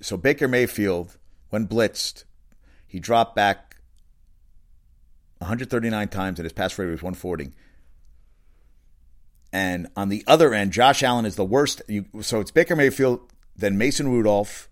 So 0.00 0.16
Baker 0.16 0.48
Mayfield 0.48 1.18
when 1.50 1.66
blitzed, 1.66 2.24
he 2.86 2.98
dropped 2.98 3.36
back 3.36 3.76
139 5.38 6.08
times 6.08 6.38
and 6.38 6.44
his 6.44 6.52
pass 6.52 6.78
rate 6.78 6.86
was 6.86 7.02
140. 7.02 7.52
And 9.56 9.86
on 9.96 10.10
the 10.10 10.22
other 10.26 10.52
end, 10.52 10.72
Josh 10.72 11.02
Allen 11.02 11.24
is 11.24 11.36
the 11.36 11.44
worst. 11.44 11.80
You, 11.88 12.04
so 12.20 12.40
it's 12.40 12.50
Baker 12.50 12.76
Mayfield, 12.76 13.20
then 13.56 13.78
Mason 13.78 14.06
Rudolph, 14.06 14.68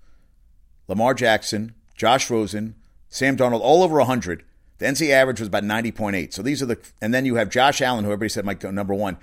Lamar 0.89 1.15
Jackson, 1.15 1.75
Josh 1.95 2.29
Rosen, 2.29 2.75
Sam 3.09 3.35
Darnold, 3.35 3.63
all 3.63 3.83
over 3.83 3.97
100. 3.97 4.45
The 4.77 4.85
NC 4.85 5.09
average 5.09 5.41
was 5.41 5.49
about 5.49 5.63
90.8. 5.63 6.35
So 6.35 6.43
these 6.43 6.63
are 6.63 6.67
the, 6.67 6.79
and 7.01 7.15
then 7.15 7.25
you 7.25 7.37
have 7.37 7.49
Josh 7.49 7.81
Allen, 7.81 8.05
who 8.05 8.11
everybody 8.11 8.29
said 8.29 8.45
might 8.45 8.61
go 8.61 8.71
number 8.71 8.93
one. 8.93 9.17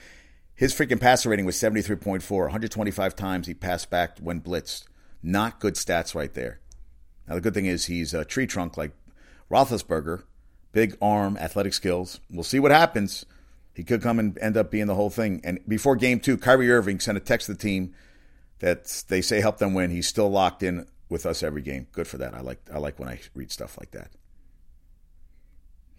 His 0.56 0.74
freaking 0.74 1.00
passer 1.00 1.30
rating 1.30 1.46
was 1.46 1.58
73.4. 1.58 2.28
125 2.28 3.16
times 3.16 3.46
he 3.46 3.54
passed 3.54 3.92
back 3.92 4.18
when 4.18 4.42
blitzed. 4.42 4.86
Not 5.22 5.60
good 5.60 5.76
stats 5.76 6.16
right 6.16 6.34
there. 6.34 6.60
Now, 7.28 7.36
the 7.36 7.42
good 7.42 7.54
thing 7.54 7.68
is 7.68 7.86
he's 7.86 8.16
a 8.16 8.26
tree 8.26 8.48
trunk 8.48 8.78
like 8.78 8.94
Roethlisberger, 9.52 10.24
big 10.72 10.98
arm, 11.00 11.38
athletic 11.38 11.76
skills. 11.76 12.20
We'll 12.32 12.44
see 12.44 12.60
what 12.60 12.72
happens. 12.72 13.28
He 13.74 13.84
could 13.84 14.02
come 14.02 14.20
and 14.20 14.38
end 14.40 14.58
up 14.58 14.70
being 14.70 14.88
the 14.88 14.96
whole 14.96 15.10
thing. 15.10 15.42
And 15.44 15.60
before 15.68 15.96
game 15.96 16.20
two, 16.20 16.38
Kyrie 16.38 16.72
Irving 16.72 17.00
sent 17.00 17.18
a 17.18 17.22
text 17.22 17.46
to 17.46 17.54
the 17.54 17.60
team 17.60 17.94
that 18.60 19.04
they 19.08 19.22
say 19.22 19.42
helped 19.42 19.60
them 19.60 19.74
win. 19.74 19.92
He's 19.92 20.08
still 20.08 20.30
locked 20.30 20.62
in 20.62 20.88
with 21.10 21.26
us 21.26 21.44
every 21.44 21.62
game. 21.62 21.88
Good 21.92 22.08
for 22.08 22.18
that. 22.18 22.34
I 22.34 22.42
like 22.42 22.62
I 22.74 22.78
like 22.78 23.00
when 23.00 23.10
I 23.10 23.20
read 23.34 23.52
stuff 23.52 23.78
like 23.80 23.92
that. 23.92 24.12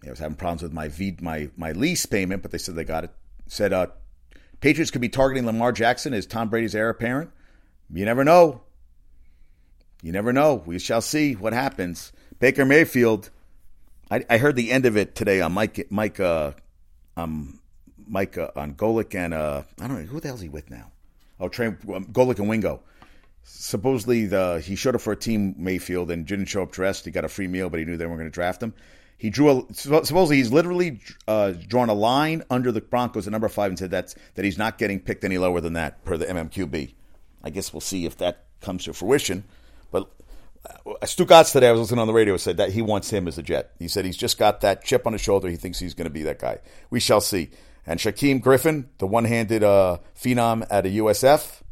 I 0.07 0.11
was 0.11 0.19
having 0.19 0.37
problems 0.37 0.63
with 0.63 0.73
my 0.73 0.89
v, 0.89 1.17
my 1.21 1.51
my 1.57 1.73
lease 1.73 2.07
payment, 2.07 2.43
but 2.43 2.51
they 2.51 2.59
said 2.59 2.75
they 2.75 2.85
got 2.85 3.05
it. 3.05 3.11
Said 3.47 3.73
uh, 3.73 3.89
Patriots 4.61 4.91
could 4.91 5.01
be 5.01 5.09
targeting 5.09 5.47
Lamar 5.47 5.73
Jackson 5.73 6.15
as 6.15 6.27
Tom 6.27 6.49
Brady's 6.49 6.75
heir 6.75 6.89
apparent. 6.89 7.31
You 7.93 8.05
never 8.05 8.25
know. 8.25 8.63
You 10.03 10.13
never 10.13 10.33
know. 10.33 10.63
We 10.67 10.79
shall 10.79 11.01
see 11.01 11.35
what 11.35 11.53
happens. 11.53 12.13
Baker 12.39 12.65
Mayfield. 12.65 13.31
I, 14.11 14.25
I 14.29 14.39
heard 14.39 14.57
the 14.57 14.73
end 14.73 14.85
of 14.85 14.97
it 14.97 15.15
today 15.15 15.41
on 15.41 15.53
Mike 15.53 15.87
Mike 15.91 16.21
uh, 16.21 16.53
um 17.17 17.61
Mike 18.13 18.39
uh, 18.39 18.51
on 18.55 18.75
Golic 18.75 19.15
and 19.15 19.35
uh 19.35 19.63
I 19.81 19.89
don't 19.89 19.99
know 19.99 20.07
who 20.07 20.21
the 20.21 20.29
hell's 20.29 20.43
he 20.43 20.49
with 20.49 20.71
now. 20.71 20.93
Oh, 21.41 21.49
train 21.49 21.77
um, 21.93 22.13
and 22.15 22.49
Wingo. 22.49 22.83
Supposedly 23.43 24.27
the 24.27 24.63
he 24.65 24.77
showed 24.77 24.95
up 24.95 25.01
for 25.01 25.13
a 25.13 25.17
team 25.17 25.57
Mayfield 25.59 26.11
and 26.13 26.25
didn't 26.25 26.47
show 26.47 26.63
up 26.63 26.71
dressed. 26.71 27.05
He 27.05 27.11
got 27.11 27.25
a 27.25 27.29
free 27.29 27.49
meal, 27.49 27.69
but 27.71 27.81
he 27.81 27.87
knew 27.87 27.97
they 27.97 28.07
weren't 28.07 28.19
going 28.19 28.31
to 28.31 28.35
draft 28.35 28.63
him. 28.63 28.75
He 29.17 29.31
drew 29.31 29.51
a 29.51 29.75
supposedly 29.75 30.37
he's 30.37 30.53
literally 30.53 31.01
uh, 31.27 31.53
drawn 31.53 31.89
a 31.89 31.95
line 31.95 32.45
under 32.51 32.71
the 32.71 32.81
Broncos 32.81 33.27
at 33.27 33.33
number 33.33 33.49
five 33.49 33.71
and 33.71 33.79
said 33.79 33.91
that's 33.91 34.15
that 34.35 34.45
he's 34.45 34.59
not 34.59 34.79
getting 34.79 35.01
picked 35.01 35.25
any 35.25 35.39
lower 35.39 35.61
than 35.61 35.73
that 35.73 36.05
per 36.05 36.17
the 36.17 36.27
MMQB. 36.27 36.95
I 37.43 37.51
guess 37.51 37.73
we'll 37.73 37.81
see 37.81 38.05
if 38.05 38.19
that 38.19 38.45
comes 38.61 38.85
to 38.85 38.93
fruition. 38.93 39.45
But 39.91 40.09
uh, 40.65 40.95
Stugotz 41.03 41.53
today, 41.53 41.69
I 41.69 41.73
was 41.73 41.81
listening 41.81 42.01
on 42.01 42.07
the 42.07 42.13
radio, 42.13 42.37
said 42.37 42.59
that 42.59 42.71
he 42.71 42.83
wants 42.83 43.11
him 43.11 43.27
as 43.27 43.39
a 43.39 43.43
Jet. 43.43 43.73
He 43.79 43.89
said 43.89 44.05
he's 44.05 44.17
just 44.17 44.39
got 44.39 44.61
that 44.61 44.85
chip 44.85 45.07
on 45.07 45.13
his 45.13 45.23
shoulder. 45.23 45.49
He 45.49 45.57
thinks 45.57 45.79
he's 45.79 45.95
going 45.95 46.07
to 46.07 46.11
be 46.11 46.23
that 46.23 46.39
guy. 46.39 46.59
We 46.91 47.01
shall 47.01 47.21
see. 47.21 47.51
And 47.87 47.99
Shaquem 47.99 48.41
Griffin, 48.41 48.89
the 48.99 49.07
one-handed 49.07 49.65
uh, 49.65 49.99
phenom 50.17 50.67
at 50.71 50.87
a 50.87 50.91
USF, 50.91 51.63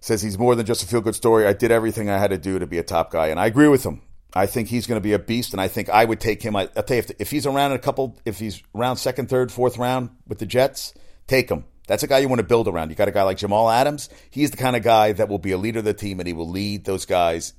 says 0.00 0.22
he's 0.22 0.38
more 0.38 0.54
than 0.54 0.66
just 0.66 0.82
a 0.82 0.86
feel-good 0.86 1.14
story. 1.14 1.46
I 1.46 1.52
did 1.52 1.70
everything 1.70 2.08
I 2.08 2.18
had 2.18 2.30
to 2.30 2.38
do 2.38 2.58
to 2.58 2.66
be 2.66 2.78
a 2.78 2.82
top 2.82 3.10
guy, 3.10 3.28
and 3.28 3.38
I 3.38 3.46
agree 3.46 3.68
with 3.68 3.84
him. 3.84 4.00
I 4.34 4.46
think 4.46 4.68
he's 4.68 4.86
going 4.86 4.96
to 4.96 5.02
be 5.02 5.12
a 5.12 5.18
beast, 5.18 5.52
and 5.52 5.60
I 5.60 5.68
think 5.68 5.90
I 5.90 6.04
would 6.04 6.20
take 6.20 6.42
him. 6.42 6.56
I, 6.56 6.68
will 6.74 6.82
tell 6.82 6.96
you, 6.96 7.02
if, 7.02 7.10
if 7.18 7.30
he's 7.30 7.44
around 7.44 7.72
in 7.72 7.76
a 7.76 7.80
couple, 7.80 8.18
if 8.24 8.38
he's 8.38 8.62
around 8.74 8.96
second, 8.96 9.28
third, 9.28 9.52
fourth 9.52 9.76
round 9.76 10.10
with 10.26 10.38
the 10.38 10.46
Jets, 10.46 10.94
take 11.26 11.50
him. 11.50 11.64
That's 11.86 12.02
a 12.02 12.06
guy 12.06 12.18
you 12.18 12.28
want 12.28 12.38
to 12.38 12.46
build 12.46 12.68
around. 12.68 12.88
You 12.90 12.96
got 12.96 13.08
a 13.08 13.12
guy 13.12 13.24
like 13.24 13.36
Jamal 13.36 13.68
Adams. 13.68 14.08
He's 14.30 14.50
the 14.50 14.56
kind 14.56 14.76
of 14.76 14.82
guy 14.82 15.12
that 15.12 15.28
will 15.28 15.38
be 15.38 15.52
a 15.52 15.58
leader 15.58 15.80
of 15.80 15.84
the 15.84 15.92
team, 15.92 16.20
and 16.20 16.26
he 16.26 16.32
will 16.32 16.48
lead 16.48 16.84
those 16.84 17.04
guys 17.04 17.52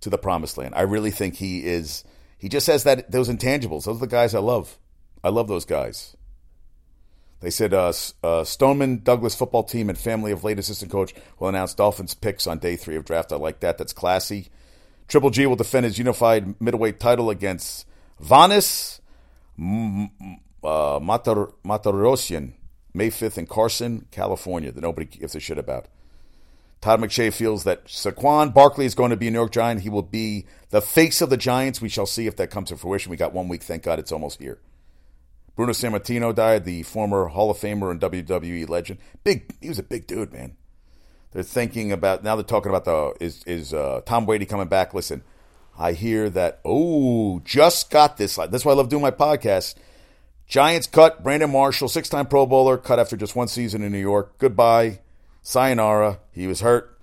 to 0.00 0.10
the 0.10 0.18
promised 0.18 0.58
land. 0.58 0.74
I 0.74 0.82
really 0.82 1.12
think 1.12 1.36
he 1.36 1.64
is. 1.64 2.02
He 2.38 2.48
just 2.48 2.66
has 2.66 2.84
that 2.84 3.10
those 3.10 3.28
intangibles. 3.28 3.84
Those 3.84 3.96
are 3.96 4.00
the 4.00 4.06
guys 4.06 4.34
I 4.34 4.40
love. 4.40 4.76
I 5.26 5.30
love 5.30 5.48
those 5.48 5.64
guys. 5.64 6.16
They 7.40 7.50
said 7.50 7.74
uh, 7.74 7.92
uh, 8.22 8.44
Stoneman 8.44 9.02
Douglas 9.02 9.34
football 9.34 9.64
team 9.64 9.88
and 9.88 9.98
family 9.98 10.30
of 10.30 10.44
late 10.44 10.60
assistant 10.60 10.92
coach 10.92 11.14
will 11.40 11.48
announce 11.48 11.74
Dolphins 11.74 12.14
picks 12.14 12.46
on 12.46 12.60
day 12.60 12.76
three 12.76 12.94
of 12.94 13.04
draft. 13.04 13.32
I 13.32 13.36
like 13.36 13.58
that. 13.58 13.76
That's 13.76 13.92
classy. 13.92 14.50
Triple 15.08 15.30
G 15.30 15.46
will 15.46 15.56
defend 15.56 15.82
his 15.82 15.98
unified 15.98 16.60
middleweight 16.60 17.00
title 17.00 17.28
against 17.28 17.88
Vanes 18.20 19.00
uh, 19.58 21.00
Matar- 21.00 21.52
Matarosian 21.64 22.52
May 22.94 23.10
5th 23.10 23.36
in 23.36 23.46
Carson, 23.46 24.06
California, 24.12 24.70
that 24.70 24.80
nobody 24.80 25.06
gives 25.06 25.34
a 25.34 25.40
shit 25.40 25.58
about. 25.58 25.88
Todd 26.80 27.00
McShay 27.00 27.32
feels 27.32 27.64
that 27.64 27.86
Saquon 27.86 28.54
Barkley 28.54 28.86
is 28.86 28.94
going 28.94 29.10
to 29.10 29.16
be 29.16 29.26
a 29.26 29.32
New 29.32 29.38
York 29.38 29.50
Giant. 29.50 29.80
He 29.80 29.88
will 29.90 30.02
be 30.02 30.46
the 30.70 30.80
face 30.80 31.20
of 31.20 31.30
the 31.30 31.36
Giants. 31.36 31.80
We 31.80 31.88
shall 31.88 32.06
see 32.06 32.28
if 32.28 32.36
that 32.36 32.52
comes 32.52 32.68
to 32.68 32.76
fruition. 32.76 33.10
We 33.10 33.16
got 33.16 33.32
one 33.32 33.48
week. 33.48 33.64
Thank 33.64 33.82
God 33.82 33.98
it's 33.98 34.12
almost 34.12 34.40
here. 34.40 34.60
Bruno 35.56 35.72
Sammartino 35.72 36.34
died, 36.34 36.64
the 36.64 36.82
former 36.82 37.28
Hall 37.28 37.50
of 37.50 37.56
Famer 37.56 37.90
and 37.90 37.98
WWE 37.98 38.68
legend. 38.68 38.98
Big, 39.24 39.54
he 39.60 39.68
was 39.68 39.78
a 39.78 39.82
big 39.82 40.06
dude, 40.06 40.32
man. 40.32 40.54
They're 41.32 41.42
thinking 41.42 41.92
about 41.92 42.22
now. 42.22 42.36
They're 42.36 42.44
talking 42.44 42.70
about 42.70 42.84
the 42.84 43.14
is 43.24 43.42
is 43.44 43.74
uh, 43.74 44.02
Tom 44.06 44.26
Brady 44.26 44.46
coming 44.46 44.68
back? 44.68 44.94
Listen, 44.94 45.22
I 45.78 45.92
hear 45.92 46.30
that. 46.30 46.60
Oh, 46.64 47.40
just 47.44 47.90
got 47.90 48.16
this. 48.16 48.36
That's 48.36 48.64
why 48.64 48.72
I 48.72 48.74
love 48.74 48.88
doing 48.88 49.02
my 49.02 49.10
podcast. 49.10 49.74
Giants 50.46 50.86
cut 50.86 51.22
Brandon 51.22 51.50
Marshall, 51.50 51.88
six 51.88 52.08
time 52.08 52.26
Pro 52.26 52.46
Bowler, 52.46 52.76
cut 52.78 52.98
after 52.98 53.16
just 53.16 53.34
one 53.34 53.48
season 53.48 53.82
in 53.82 53.92
New 53.92 53.98
York. 53.98 54.38
Goodbye. 54.38 55.00
Sayonara. 55.42 56.20
He 56.32 56.46
was 56.46 56.60
hurt. 56.60 56.98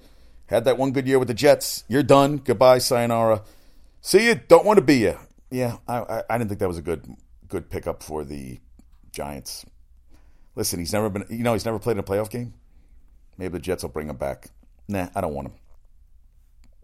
Had 0.48 0.65
that 0.65 0.77
one 0.77 0.91
good 0.91 1.07
year 1.07 1.19
with 1.19 1.27
the 1.27 1.33
Jets. 1.33 1.83
You're 1.88 2.03
done. 2.03 2.38
Goodbye. 2.38 2.79
Sayonara. 2.79 3.41
See 4.01 4.27
you. 4.27 4.36
Don't 4.36 4.65
want 4.65 4.77
to 4.77 4.83
be 4.83 4.98
you. 4.98 5.17
Yeah, 5.50 5.77
I, 5.88 6.00
I, 6.00 6.24
I 6.29 6.38
didn't 6.38 6.50
think 6.50 6.60
that 6.60 6.67
was 6.67 6.77
a 6.77 6.81
good 6.81 7.05
good 7.53 7.69
pickup 7.69 8.03
for 8.03 8.25
the 8.25 8.60
Giants. 9.12 9.65
Listen, 10.55 10.79
he's 10.79 10.93
never 10.93 11.10
been, 11.10 11.25
you 11.29 11.43
know, 11.43 11.53
he's 11.53 11.65
never 11.65 11.79
played 11.79 11.93
in 11.93 12.00
a 12.00 12.03
playoff 12.03 12.29
game. 12.29 12.53
Maybe 13.38 13.53
the 13.53 13.60
Jets 13.60 13.83
will 13.83 13.89
bring 13.89 14.10
him 14.10 14.17
back. 14.17 14.50
Nah, 14.88 15.07
I 15.15 15.22
don't 15.22 15.33
want 15.33 15.48
him. 15.48 15.53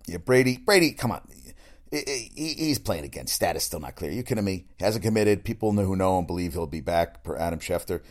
Yeah, 0.07 0.17
Brady, 0.17 0.57
Brady, 0.57 0.93
come 0.93 1.11
on 1.11 1.21
he's 1.91 2.79
playing 2.79 3.03
again. 3.03 3.27
Status 3.27 3.63
still 3.63 3.79
not 3.79 3.95
clear. 3.95 4.11
You 4.11 4.23
kidding 4.23 4.43
me? 4.43 4.65
He 4.77 4.85
hasn't 4.85 5.03
committed. 5.03 5.43
People 5.43 5.71
who 5.71 5.95
know 5.95 6.19
him 6.19 6.25
believe 6.25 6.53
he'll 6.53 6.67
be 6.67 6.81
back. 6.81 7.23
Per 7.23 7.35
Adam 7.35 7.59
Schefter. 7.59 8.01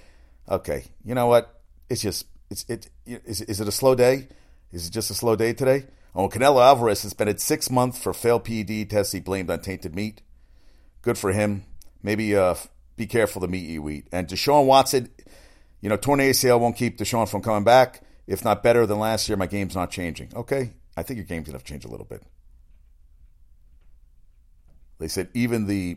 Okay, 0.48 0.84
you 1.04 1.14
know 1.14 1.26
what? 1.26 1.60
It's 1.88 2.02
just 2.02 2.26
it's 2.50 2.64
it. 2.68 2.88
Is, 3.06 3.42
is 3.42 3.60
it 3.60 3.68
a 3.68 3.72
slow 3.72 3.94
day? 3.94 4.28
Is 4.72 4.86
it 4.86 4.92
just 4.92 5.10
a 5.10 5.14
slow 5.14 5.36
day 5.36 5.52
today? 5.52 5.84
Oh, 6.14 6.28
Canelo 6.28 6.62
Alvarez 6.62 7.00
suspended 7.00 7.40
six 7.40 7.70
months 7.70 8.02
for 8.02 8.12
failed 8.12 8.44
PED 8.44 8.90
tests 8.90 9.12
he 9.12 9.20
blamed 9.20 9.50
on 9.50 9.60
tainted 9.60 9.94
meat. 9.94 10.22
Good 11.02 11.18
for 11.18 11.32
him. 11.32 11.64
Maybe 12.02 12.36
uh, 12.36 12.54
be 12.96 13.06
careful 13.06 13.40
the 13.40 13.48
meat 13.48 13.68
you 13.68 13.88
eat. 13.88 14.06
And 14.12 14.28
Deshaun 14.28 14.66
Watson, 14.66 15.08
you 15.80 15.88
know, 15.88 15.96
torn 15.96 16.20
ACL 16.20 16.60
won't 16.60 16.76
keep 16.76 16.98
Deshaun 16.98 17.28
from 17.28 17.42
coming 17.42 17.64
back. 17.64 18.02
If 18.26 18.44
not 18.44 18.62
better 18.62 18.86
than 18.86 18.98
last 18.98 19.28
year, 19.28 19.36
my 19.36 19.46
game's 19.46 19.74
not 19.74 19.90
changing. 19.90 20.32
Okay, 20.34 20.74
I 20.96 21.02
think 21.02 21.16
your 21.16 21.26
game's 21.26 21.46
gonna 21.46 21.56
have 21.56 21.64
to 21.64 21.72
change 21.72 21.84
a 21.84 21.88
little 21.88 22.06
bit. 22.06 22.22
They 24.98 25.08
said 25.08 25.28
even 25.32 25.66
the 25.66 25.96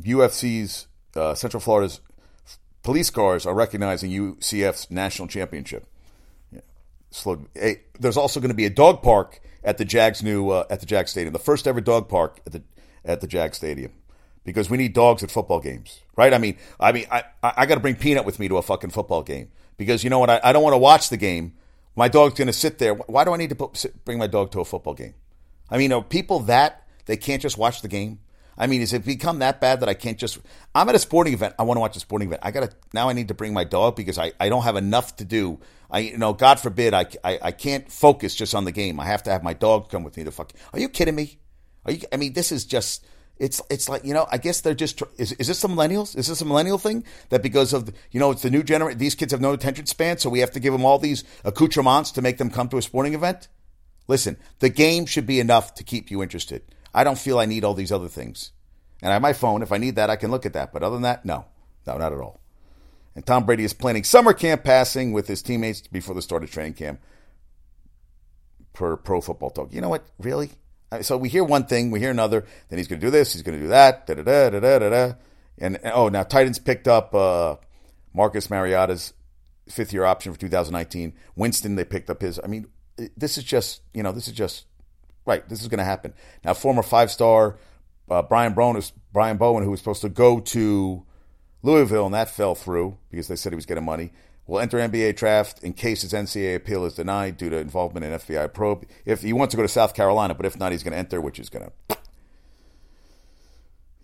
UFC's 0.00 0.86
uh, 1.16 1.34
Central 1.34 1.60
Florida's 1.60 2.00
police 2.82 3.10
cars 3.10 3.46
are 3.46 3.54
recognizing 3.54 4.10
UCF's 4.10 4.90
national 4.90 5.28
championship. 5.28 5.86
Yeah. 6.52 6.60
Slow. 7.10 7.46
Hey, 7.54 7.82
there's 7.98 8.16
also 8.16 8.38
going 8.38 8.50
to 8.50 8.54
be 8.54 8.66
a 8.66 8.70
dog 8.70 9.02
park 9.02 9.40
at 9.64 9.78
the 9.78 9.84
Jags 9.84 10.22
new 10.22 10.50
uh, 10.50 10.64
at 10.70 10.80
the 10.80 10.86
Jag 10.86 11.08
Stadium, 11.08 11.32
the 11.32 11.38
first 11.38 11.66
ever 11.66 11.80
dog 11.80 12.08
park 12.08 12.40
at 12.46 12.52
the 12.52 12.62
at 13.04 13.20
the 13.20 13.26
Jag 13.26 13.54
Stadium, 13.54 13.92
because 14.46 14.70
we 14.70 14.78
need 14.78 14.94
dogs 14.94 15.22
at 15.22 15.30
football 15.30 15.60
games, 15.60 16.00
right? 16.16 16.32
I 16.32 16.38
mean, 16.38 16.56
I 16.80 16.92
mean, 16.92 17.04
I 17.10 17.24
I 17.42 17.66
got 17.66 17.74
to 17.74 17.80
bring 17.80 17.96
Peanut 17.96 18.24
with 18.24 18.38
me 18.38 18.48
to 18.48 18.56
a 18.56 18.62
fucking 18.62 18.90
football 18.90 19.22
game 19.22 19.50
because 19.76 20.02
you 20.02 20.08
know 20.08 20.20
what? 20.20 20.30
I, 20.30 20.40
I 20.42 20.52
don't 20.54 20.62
want 20.62 20.72
to 20.72 20.78
watch 20.78 21.10
the 21.10 21.18
game. 21.18 21.52
My 21.94 22.08
dog's 22.08 22.34
going 22.34 22.46
to 22.46 22.54
sit 22.54 22.78
there. 22.78 22.94
Why 22.94 23.24
do 23.24 23.32
I 23.32 23.36
need 23.36 23.50
to 23.50 23.54
put, 23.56 23.76
sit, 23.76 24.04
bring 24.04 24.18
my 24.18 24.26
dog 24.26 24.52
to 24.52 24.60
a 24.60 24.64
football 24.64 24.94
game? 24.94 25.14
I 25.70 25.78
mean, 25.78 25.92
are 25.92 26.02
people 26.02 26.40
that 26.40 26.86
they 27.06 27.16
can't 27.16 27.40
just 27.40 27.56
watch 27.56 27.82
the 27.82 27.88
game. 27.88 28.20
I 28.58 28.66
mean, 28.66 28.80
has 28.80 28.92
it 28.92 29.04
become 29.04 29.40
that 29.40 29.60
bad 29.60 29.80
that 29.80 29.88
I 29.88 29.94
can't 29.94 30.18
just? 30.18 30.38
I'm 30.74 30.88
at 30.88 30.94
a 30.94 30.98
sporting 30.98 31.34
event. 31.34 31.54
I 31.58 31.62
want 31.62 31.76
to 31.76 31.80
watch 31.80 31.96
a 31.96 32.00
sporting 32.00 32.28
event. 32.28 32.40
I 32.44 32.50
gotta 32.50 32.70
now. 32.94 33.08
I 33.08 33.12
need 33.12 33.28
to 33.28 33.34
bring 33.34 33.52
my 33.52 33.64
dog 33.64 33.96
because 33.96 34.18
I, 34.18 34.32
I 34.40 34.48
don't 34.48 34.62
have 34.62 34.76
enough 34.76 35.16
to 35.16 35.24
do. 35.24 35.60
I 35.90 36.00
you 36.00 36.18
know, 36.18 36.32
God 36.32 36.58
forbid, 36.58 36.94
I, 36.94 37.06
I 37.22 37.38
I 37.42 37.52
can't 37.52 37.90
focus 37.90 38.34
just 38.34 38.54
on 38.54 38.64
the 38.64 38.72
game. 38.72 38.98
I 38.98 39.04
have 39.06 39.22
to 39.24 39.30
have 39.30 39.42
my 39.42 39.52
dog 39.52 39.90
come 39.90 40.04
with 40.04 40.16
me 40.16 40.24
to 40.24 40.30
fuck. 40.30 40.52
Are 40.72 40.80
you 40.80 40.88
kidding 40.88 41.14
me? 41.14 41.38
Are 41.84 41.92
you? 41.92 42.00
I 42.12 42.16
mean, 42.16 42.32
this 42.32 42.52
is 42.52 42.64
just. 42.64 43.04
It's 43.38 43.60
it's 43.70 43.88
like 43.88 44.04
you 44.04 44.14
know. 44.14 44.26
I 44.30 44.38
guess 44.38 44.62
they're 44.62 44.74
just. 44.74 45.02
Is 45.18 45.32
is 45.32 45.48
this 45.48 45.60
the 45.60 45.68
millennials? 45.68 46.16
Is 46.16 46.26
this 46.28 46.40
a 46.40 46.44
millennial 46.44 46.78
thing 46.78 47.04
that 47.28 47.42
because 47.42 47.72
of 47.72 47.90
you 48.10 48.18
know 48.18 48.30
it's 48.30 48.42
the 48.42 48.50
new 48.50 48.62
generation? 48.62 48.98
These 48.98 49.14
kids 49.14 49.32
have 49.32 49.42
no 49.42 49.52
attention 49.52 49.86
span, 49.86 50.18
so 50.18 50.30
we 50.30 50.40
have 50.40 50.52
to 50.52 50.60
give 50.60 50.72
them 50.72 50.84
all 50.84 50.98
these 50.98 51.22
accoutrements 51.44 52.12
to 52.12 52.22
make 52.22 52.38
them 52.38 52.50
come 52.50 52.68
to 52.70 52.78
a 52.78 52.82
sporting 52.82 53.14
event. 53.14 53.48
Listen, 54.08 54.38
the 54.60 54.70
game 54.70 55.04
should 55.04 55.26
be 55.26 55.40
enough 55.40 55.74
to 55.74 55.84
keep 55.84 56.10
you 56.10 56.22
interested. 56.22 56.62
I 56.94 57.04
don't 57.04 57.18
feel 57.18 57.38
I 57.38 57.44
need 57.44 57.64
all 57.64 57.74
these 57.74 57.92
other 57.92 58.08
things. 58.08 58.52
And 59.02 59.10
I 59.10 59.14
have 59.14 59.22
my 59.22 59.34
phone. 59.34 59.62
If 59.62 59.72
I 59.72 59.78
need 59.78 59.96
that, 59.96 60.08
I 60.08 60.16
can 60.16 60.30
look 60.30 60.46
at 60.46 60.54
that. 60.54 60.72
But 60.72 60.82
other 60.82 60.96
than 60.96 61.02
that, 61.02 61.24
no. 61.24 61.44
No, 61.86 61.98
not 61.98 62.12
at 62.12 62.18
all. 62.18 62.40
And 63.14 63.24
Tom 63.26 63.44
Brady 63.44 63.64
is 63.64 63.72
planning 63.72 64.04
summer 64.04 64.32
camp 64.32 64.64
passing 64.64 65.12
with 65.12 65.28
his 65.28 65.42
teammates 65.42 65.82
before 65.82 66.14
the 66.14 66.22
start 66.22 66.42
of 66.42 66.50
training 66.50 66.74
camp 66.74 67.00
per 68.72 68.96
pro 68.96 69.20
football 69.20 69.50
talk. 69.50 69.72
You 69.72 69.80
know 69.80 69.88
what? 69.88 70.06
Really? 70.18 70.50
So 71.00 71.16
we 71.16 71.28
hear 71.28 71.44
one 71.44 71.66
thing, 71.66 71.90
we 71.90 72.00
hear 72.00 72.10
another, 72.10 72.46
then 72.68 72.78
he's 72.78 72.86
going 72.86 73.00
to 73.00 73.06
do 73.06 73.10
this, 73.10 73.32
he's 73.32 73.42
going 73.42 73.58
to 73.58 73.64
do 73.64 73.68
that, 73.68 74.06
da 74.06 74.14
da 74.14 74.22
da 74.22 74.50
da 74.50 74.78
da 74.78 74.88
da 74.88 75.12
and 75.58 75.78
oh, 75.84 76.08
now 76.08 76.22
Titans 76.22 76.58
picked 76.58 76.86
up 76.86 77.14
uh, 77.14 77.56
Marcus 78.12 78.50
Mariota's 78.50 79.14
fifth 79.68 79.92
year 79.92 80.04
option 80.04 80.32
for 80.32 80.38
2019. 80.38 81.14
Winston, 81.34 81.76
they 81.76 81.84
picked 81.84 82.10
up 82.10 82.20
his. 82.20 82.38
I 82.42 82.46
mean, 82.46 82.66
this 83.16 83.38
is 83.38 83.44
just, 83.44 83.80
you 83.94 84.02
know, 84.02 84.12
this 84.12 84.28
is 84.28 84.34
just 84.34 84.66
Right, 85.26 85.46
this 85.48 85.60
is 85.60 85.66
going 85.66 85.78
to 85.78 85.84
happen. 85.84 86.14
Now, 86.44 86.54
former 86.54 86.84
five 86.84 87.10
star 87.10 87.58
uh, 88.08 88.22
Brian, 88.22 88.54
Bowen, 88.54 88.80
Brian 89.12 89.36
Bowen, 89.36 89.64
who 89.64 89.72
was 89.72 89.80
supposed 89.80 90.02
to 90.02 90.08
go 90.08 90.38
to 90.38 91.04
Louisville, 91.62 92.06
and 92.06 92.14
that 92.14 92.30
fell 92.30 92.54
through 92.54 92.96
because 93.10 93.26
they 93.26 93.34
said 93.34 93.50
he 93.50 93.56
was 93.56 93.66
getting 93.66 93.84
money, 93.84 94.12
will 94.46 94.60
enter 94.60 94.78
NBA 94.78 95.16
draft 95.16 95.62
in 95.62 95.72
case 95.72 96.02
his 96.02 96.12
NCAA 96.12 96.56
appeal 96.56 96.84
is 96.84 96.94
denied 96.94 97.36
due 97.36 97.50
to 97.50 97.56
involvement 97.56 98.06
in 98.06 98.12
FBI 98.12 98.52
probe. 98.52 98.86
If 99.04 99.22
he 99.22 99.32
wants 99.32 99.52
to 99.52 99.56
go 99.56 99.62
to 99.62 99.68
South 99.68 99.94
Carolina, 99.94 100.34
but 100.34 100.46
if 100.46 100.58
not, 100.58 100.72
he's 100.72 100.82
going 100.82 100.92
to 100.92 100.98
enter, 100.98 101.20
which 101.20 101.38
is 101.38 101.48
going 101.48 101.70
to. 101.88 101.96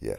Yeah. 0.00 0.16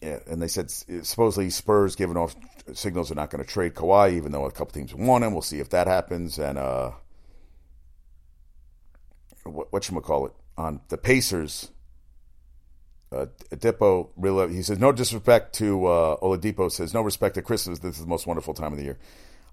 Yeah, 0.00 0.20
and 0.26 0.40
they 0.40 0.48
said 0.48 0.70
supposedly 0.70 1.50
Spurs 1.50 1.96
giving 1.96 2.16
off 2.16 2.34
signals 2.72 3.10
they're 3.10 3.16
not 3.16 3.28
going 3.28 3.44
to 3.44 3.50
trade 3.50 3.74
Kawhi, 3.74 4.14
even 4.14 4.32
though 4.32 4.46
a 4.46 4.50
couple 4.50 4.72
teams 4.72 4.94
want 4.94 5.22
him. 5.22 5.32
We'll 5.32 5.42
see 5.42 5.60
if 5.60 5.68
that 5.70 5.86
happens. 5.86 6.38
And 6.38 6.56
uh, 6.56 6.92
what, 9.44 9.70
what 9.70 9.88
you 9.88 10.00
call 10.00 10.26
it 10.26 10.32
on 10.56 10.80
the 10.88 10.96
Pacers. 10.98 11.70
Uh, 13.14 14.04
really 14.16 14.54
he 14.54 14.62
says 14.62 14.78
no 14.78 14.92
disrespect 14.92 15.54
to 15.54 15.86
uh, 15.86 16.16
Oladipo 16.18 16.70
says 16.70 16.92
no 16.92 17.02
respect 17.02 17.36
to 17.36 17.42
Christmas. 17.42 17.78
This 17.78 17.96
is 17.96 18.02
the 18.02 18.08
most 18.08 18.26
wonderful 18.26 18.54
time 18.54 18.72
of 18.72 18.78
the 18.78 18.84
year. 18.84 18.98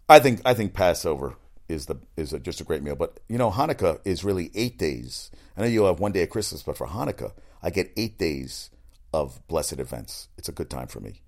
I 0.09 0.19
think 0.19 0.41
I 0.45 0.53
think 0.53 0.73
Passover 0.73 1.35
is 1.69 1.85
the 1.85 1.97
is 2.17 2.33
a, 2.33 2.39
just 2.39 2.61
a 2.61 2.63
great 2.63 2.81
meal. 2.81 2.95
But 2.95 3.19
you 3.29 3.37
know 3.37 3.51
Hanukkah 3.51 3.99
is 4.03 4.23
really 4.23 4.51
eight 4.55 4.77
days. 4.77 5.31
I 5.55 5.61
know 5.61 5.67
you'll 5.67 5.87
have 5.87 5.99
one 5.99 6.11
day 6.11 6.23
at 6.23 6.29
Christmas, 6.29 6.63
but 6.63 6.77
for 6.77 6.87
Hanukkah 6.87 7.33
I 7.61 7.69
get 7.69 7.91
eight 7.95 8.17
days 8.17 8.71
of 9.13 9.45
blessed 9.47 9.79
events. 9.79 10.29
It's 10.37 10.49
a 10.49 10.53
good 10.53 10.69
time 10.69 10.87
for 10.87 10.99
me. 10.99 11.21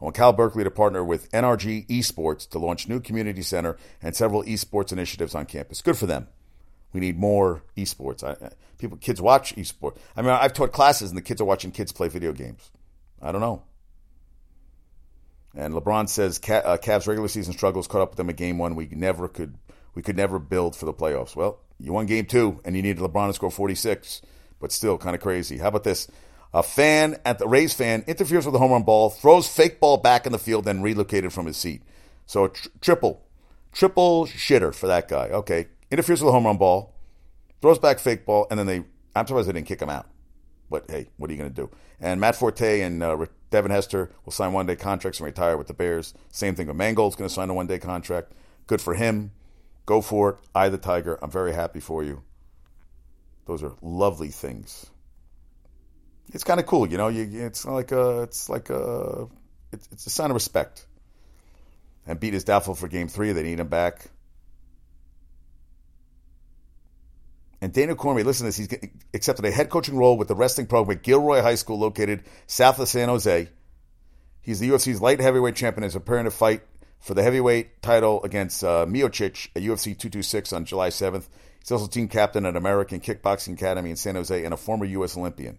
I 0.00 0.04
want 0.04 0.16
Cal 0.16 0.32
Berkeley 0.32 0.64
to 0.64 0.70
partner 0.70 1.02
with 1.02 1.30
NRG 1.32 1.86
Esports 1.86 2.48
to 2.50 2.58
launch 2.58 2.88
new 2.88 3.00
community 3.00 3.42
center 3.42 3.78
and 4.02 4.14
several 4.14 4.42
esports 4.42 4.92
initiatives 4.92 5.34
on 5.34 5.46
campus. 5.46 5.80
Good 5.80 5.96
for 5.96 6.06
them. 6.06 6.28
We 6.96 7.00
need 7.00 7.18
more 7.18 7.62
esports. 7.76 8.24
I, 8.24 8.52
people, 8.78 8.96
kids 8.96 9.20
watch 9.20 9.54
esports. 9.54 9.98
I 10.16 10.22
mean, 10.22 10.30
I've 10.30 10.54
taught 10.54 10.72
classes, 10.72 11.10
and 11.10 11.18
the 11.18 11.20
kids 11.20 11.42
are 11.42 11.44
watching 11.44 11.70
kids 11.70 11.92
play 11.92 12.08
video 12.08 12.32
games. 12.32 12.70
I 13.20 13.32
don't 13.32 13.42
know. 13.42 13.64
And 15.54 15.74
LeBron 15.74 16.08
says 16.08 16.38
uh, 16.38 16.78
Cavs 16.78 17.06
regular 17.06 17.28
season 17.28 17.52
struggles 17.52 17.86
caught 17.86 18.00
up 18.00 18.12
with 18.12 18.16
them 18.16 18.30
at 18.30 18.36
game 18.36 18.56
one. 18.56 18.76
We 18.76 18.88
never 18.90 19.28
could 19.28 19.58
we 19.94 20.00
could 20.00 20.16
never 20.16 20.38
build 20.38 20.74
for 20.74 20.86
the 20.86 20.94
playoffs. 20.94 21.36
Well, 21.36 21.60
you 21.78 21.92
won 21.92 22.06
game 22.06 22.24
two, 22.24 22.62
and 22.64 22.74
you 22.74 22.80
needed 22.80 23.02
LeBron 23.02 23.28
to 23.28 23.34
score 23.34 23.50
46, 23.50 24.22
but 24.58 24.72
still 24.72 24.96
kind 24.96 25.14
of 25.14 25.20
crazy. 25.20 25.58
How 25.58 25.68
about 25.68 25.84
this? 25.84 26.08
A 26.54 26.62
fan 26.62 27.20
at 27.26 27.38
the 27.38 27.46
Rays 27.46 27.74
fan 27.74 28.04
interferes 28.06 28.46
with 28.46 28.54
the 28.54 28.58
home 28.58 28.72
run 28.72 28.84
ball, 28.84 29.10
throws 29.10 29.46
fake 29.46 29.80
ball 29.80 29.98
back 29.98 30.24
in 30.24 30.32
the 30.32 30.38
field, 30.38 30.64
then 30.64 30.80
relocated 30.80 31.34
from 31.34 31.44
his 31.44 31.58
seat. 31.58 31.82
So 32.24 32.48
tr- 32.48 32.68
triple, 32.80 33.26
triple 33.72 34.24
shitter 34.24 34.74
for 34.74 34.86
that 34.86 35.08
guy. 35.08 35.28
Okay, 35.28 35.66
interferes 35.90 36.20
with 36.20 36.28
the 36.28 36.32
home 36.32 36.46
run 36.46 36.56
ball, 36.56 36.94
throws 37.60 37.78
back 37.78 37.98
fake 37.98 38.26
ball, 38.26 38.46
and 38.50 38.58
then 38.58 38.66
they. 38.66 38.84
I'm 39.14 39.26
surprised 39.26 39.48
they 39.48 39.52
didn't 39.52 39.66
kick 39.66 39.80
him 39.80 39.88
out. 39.88 40.06
But 40.68 40.90
hey, 40.90 41.08
what 41.16 41.30
are 41.30 41.32
you 41.32 41.38
going 41.38 41.52
to 41.52 41.54
do? 41.54 41.70
And 42.00 42.20
Matt 42.20 42.36
Forte 42.36 42.80
and 42.80 43.02
uh, 43.02 43.26
Devin 43.50 43.70
Hester 43.70 44.10
will 44.24 44.32
sign 44.32 44.52
one 44.52 44.66
day 44.66 44.76
contracts 44.76 45.20
and 45.20 45.24
retire 45.24 45.56
with 45.56 45.68
the 45.68 45.74
Bears. 45.74 46.12
Same 46.30 46.54
thing 46.54 46.66
with 46.66 46.76
Mangold's 46.76 47.16
going 47.16 47.28
to 47.28 47.34
sign 47.34 47.48
a 47.48 47.54
one 47.54 47.66
day 47.66 47.78
contract. 47.78 48.32
Good 48.66 48.80
for 48.80 48.94
him. 48.94 49.30
Go 49.86 50.00
for 50.00 50.30
it. 50.30 50.36
I, 50.54 50.68
the 50.68 50.78
Tiger. 50.78 51.18
I'm 51.22 51.30
very 51.30 51.52
happy 51.52 51.80
for 51.80 52.02
you. 52.02 52.22
Those 53.46 53.62
are 53.62 53.72
lovely 53.80 54.28
things 54.28 54.86
it's 56.32 56.44
kind 56.44 56.60
of 56.60 56.66
cool, 56.66 56.86
you 56.86 56.96
know. 56.96 57.08
You, 57.08 57.46
it's 57.46 57.64
like 57.64 57.92
a, 57.92 58.22
it's 58.22 58.48
like 58.48 58.70
a, 58.70 59.28
it's, 59.72 59.88
it's 59.92 60.06
a 60.06 60.10
sign 60.10 60.30
of 60.30 60.34
respect. 60.34 60.86
Embiid 62.08 62.32
is 62.32 62.44
doubtful 62.44 62.74
for 62.74 62.88
Game 62.88 63.08
Three. 63.08 63.32
They 63.32 63.42
need 63.42 63.60
him 63.60 63.68
back. 63.68 64.10
And 67.66 67.74
Daniel 67.74 67.96
Cormier, 67.96 68.22
listen 68.22 68.48
to 68.48 68.56
this. 68.56 68.70
He's 68.70 68.90
accepted 69.12 69.44
a 69.44 69.50
head 69.50 69.70
coaching 69.70 69.96
role 69.96 70.16
with 70.16 70.28
the 70.28 70.36
wrestling 70.36 70.68
program 70.68 70.98
at 70.98 71.02
Gilroy 71.02 71.42
High 71.42 71.56
School, 71.56 71.80
located 71.80 72.22
south 72.46 72.78
of 72.78 72.88
San 72.88 73.08
Jose. 73.08 73.48
He's 74.40 74.60
the 74.60 74.68
UFC's 74.68 75.02
light 75.02 75.18
heavyweight 75.18 75.56
champion 75.56 75.82
and 75.82 75.88
is 75.88 75.94
preparing 75.94 76.26
to 76.26 76.30
fight 76.30 76.62
for 77.00 77.14
the 77.14 77.24
heavyweight 77.24 77.82
title 77.82 78.22
against 78.22 78.62
uh, 78.62 78.86
Miocic 78.86 79.48
at 79.56 79.62
UFC 79.62 79.98
226 79.98 80.52
on 80.52 80.64
July 80.64 80.90
7th. 80.90 81.26
He's 81.58 81.72
also 81.72 81.88
team 81.88 82.06
captain 82.06 82.46
at 82.46 82.54
American 82.54 83.00
Kickboxing 83.00 83.54
Academy 83.54 83.90
in 83.90 83.96
San 83.96 84.14
Jose 84.14 84.44
and 84.44 84.54
a 84.54 84.56
former 84.56 84.84
U.S. 84.84 85.16
Olympian. 85.16 85.58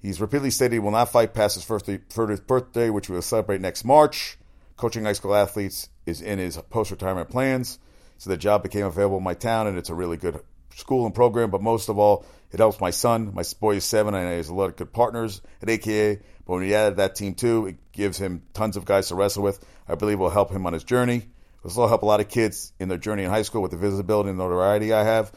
He's 0.00 0.20
repeatedly 0.20 0.50
stated 0.50 0.74
he 0.74 0.80
will 0.80 0.90
not 0.90 1.10
fight 1.10 1.32
past 1.32 1.54
his 1.54 1.64
first 1.64 2.46
birthday, 2.46 2.90
which 2.90 3.08
we 3.08 3.14
will 3.14 3.22
celebrate 3.22 3.62
next 3.62 3.86
March. 3.86 4.36
Coaching 4.76 5.04
high 5.04 5.14
school 5.14 5.34
athletes 5.34 5.88
is 6.04 6.20
in 6.20 6.38
his 6.38 6.58
post 6.68 6.90
retirement 6.90 7.30
plans. 7.30 7.78
So 8.18 8.30
the 8.30 8.36
job 8.36 8.62
became 8.62 8.86
available 8.86 9.18
in 9.18 9.24
my 9.24 9.34
town, 9.34 9.66
and 9.66 9.78
it's 9.78 9.90
a 9.90 9.94
really 9.94 10.16
good 10.16 10.40
school 10.74 11.06
and 11.06 11.14
program. 11.14 11.50
But 11.50 11.62
most 11.62 11.88
of 11.88 11.98
all, 11.98 12.24
it 12.52 12.58
helps 12.58 12.80
my 12.80 12.90
son. 12.90 13.32
My 13.34 13.44
boy 13.60 13.76
is 13.76 13.84
seven, 13.84 14.14
and 14.14 14.28
he 14.28 14.36
has 14.36 14.48
a 14.48 14.54
lot 14.54 14.70
of 14.70 14.76
good 14.76 14.92
partners 14.92 15.42
at 15.62 15.68
AKA. 15.68 16.16
But 16.46 16.52
when 16.52 16.62
he 16.62 16.74
added 16.74 16.96
that 16.96 17.16
team 17.16 17.34
too, 17.34 17.66
it 17.66 17.92
gives 17.92 18.18
him 18.18 18.42
tons 18.54 18.76
of 18.76 18.84
guys 18.84 19.08
to 19.08 19.14
wrestle 19.14 19.42
with. 19.42 19.64
I 19.88 19.94
believe 19.94 20.18
will 20.18 20.30
help 20.30 20.50
him 20.50 20.66
on 20.66 20.72
his 20.72 20.84
journey. 20.84 21.28
This 21.64 21.76
will 21.76 21.88
help 21.88 22.02
a 22.02 22.06
lot 22.06 22.20
of 22.20 22.28
kids 22.28 22.72
in 22.78 22.88
their 22.88 22.98
journey 22.98 23.24
in 23.24 23.30
high 23.30 23.42
school 23.42 23.62
with 23.62 23.72
the 23.72 23.76
visibility 23.76 24.28
and 24.28 24.38
notoriety 24.38 24.92
I 24.92 25.02
have. 25.02 25.32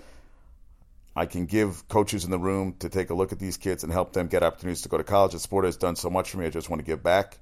I 1.16 1.26
can 1.26 1.48
give 1.48 1.88
coaches 1.88 2.24
in 2.24 2.32
the 2.32 2.38
room 2.38 2.76
to 2.80 2.90
take 2.90 3.10
a 3.10 3.16
look 3.16 3.32
at 3.32 3.40
these 3.40 3.58
kids 3.58 3.84
and 3.84 3.92
help 3.92 4.14
them 4.14 4.28
get 4.28 4.44
opportunities 4.44 4.84
to 4.84 4.90
go 4.90 4.98
to 4.98 5.04
college. 5.04 5.32
The 5.32 5.40
sport 5.40 5.66
has 5.66 5.76
done 5.76 5.96
so 5.96 6.10
much 6.10 6.30
for 6.30 6.38
me. 6.38 6.46
I 6.46 6.50
just 6.50 6.70
want 6.70 6.80
to 6.82 6.86
give 6.86 7.02
back. 7.02 7.40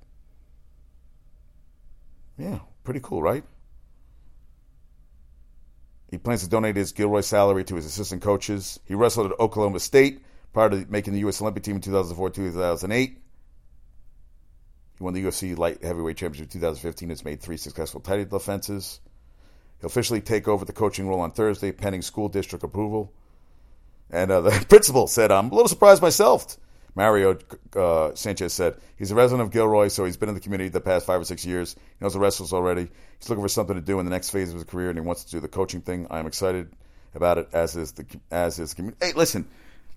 Yeah, 2.38 2.60
pretty 2.84 3.02
cool, 3.04 3.22
right? 3.22 3.44
He 6.10 6.18
plans 6.18 6.44
to 6.44 6.50
donate 6.50 6.76
his 6.76 6.94
Gilroy 6.94 7.22
salary 7.22 7.64
to 7.66 7.76
his 7.76 7.86
assistant 7.86 8.22
coaches. 8.22 8.80
He 8.86 8.96
wrestled 8.96 9.32
at 9.32 9.40
Oklahoma 9.40 9.80
State 9.80 10.22
prior 10.54 10.70
to 10.70 10.86
making 10.90 11.14
the 11.14 11.20
U.S. 11.22 11.42
Olympic 11.42 11.64
team 11.64 11.76
in 11.76 11.82
2004 11.82 12.30
2008. 12.30 13.18
He 14.98 15.04
won 15.04 15.14
the 15.14 15.24
UFC 15.24 15.58
light 15.58 15.84
heavyweight 15.84 16.18
championship 16.18 16.48
in 16.48 16.60
2015. 16.60 17.10
Has 17.10 17.26
made 17.26 17.42
three 17.42 17.58
successful 17.58 18.00
title 18.00 18.26
defenses. 18.26 19.00
He'll 19.80 19.88
officially 19.88 20.22
take 20.22 20.48
over 20.48 20.66
the 20.66 20.74
coaching 20.74 21.08
role 21.08 21.20
on 21.20 21.32
Thursday, 21.32 21.72
pending 21.72 22.02
school 22.02 22.30
district 22.30 22.64
approval. 22.64 23.14
And 24.10 24.32
uh, 24.32 24.42
the 24.42 24.66
principal 24.68 25.08
said, 25.08 25.32
I'm 25.32 25.52
a 25.52 25.54
little 25.54 25.68
surprised 25.68 26.02
myself. 26.02 26.58
Mario 26.98 27.38
uh, 27.76 28.16
Sanchez 28.16 28.54
said, 28.54 28.76
he's 28.98 29.12
a 29.12 29.16
resident 29.16 29.46
of 29.46 29.54
Gilroy, 29.54 29.88
so 29.88 30.04
he's 30.04 30.18
been 30.18 30.30
in 30.30 30.36
the 30.36 30.42
community 30.42 30.70
the 30.70 30.82
past 30.82 31.06
five 31.06 31.22
or 31.22 31.26
six 31.26 31.46
years. 31.46 31.76
He 31.76 32.04
knows 32.04 32.14
the 32.14 32.20
wrestlers 32.20 32.54
already. 32.54 32.88
He's 33.20 33.30
looking 33.30 33.44
for 33.44 33.50
something 33.50 33.76
to 33.76 33.82
do 33.82 34.00
in 34.00 34.06
the 34.06 34.10
next 34.10 34.32
phase 34.32 34.50
of 34.50 34.56
his 34.56 34.64
career, 34.64 34.90
and 34.90 34.98
he 34.98 35.06
wants 35.06 35.24
to 35.26 35.32
do 35.32 35.40
the 35.40 35.48
coaching 35.48 35.82
thing. 35.82 36.08
I'm 36.10 36.26
excited 36.26 36.72
about 37.14 37.38
it, 37.38 37.50
as 37.54 37.76
is 37.76 37.92
the 37.92 38.06
as 38.32 38.58
is 38.58 38.74
community. 38.74 39.06
Hey, 39.06 39.14
listen, 39.14 39.48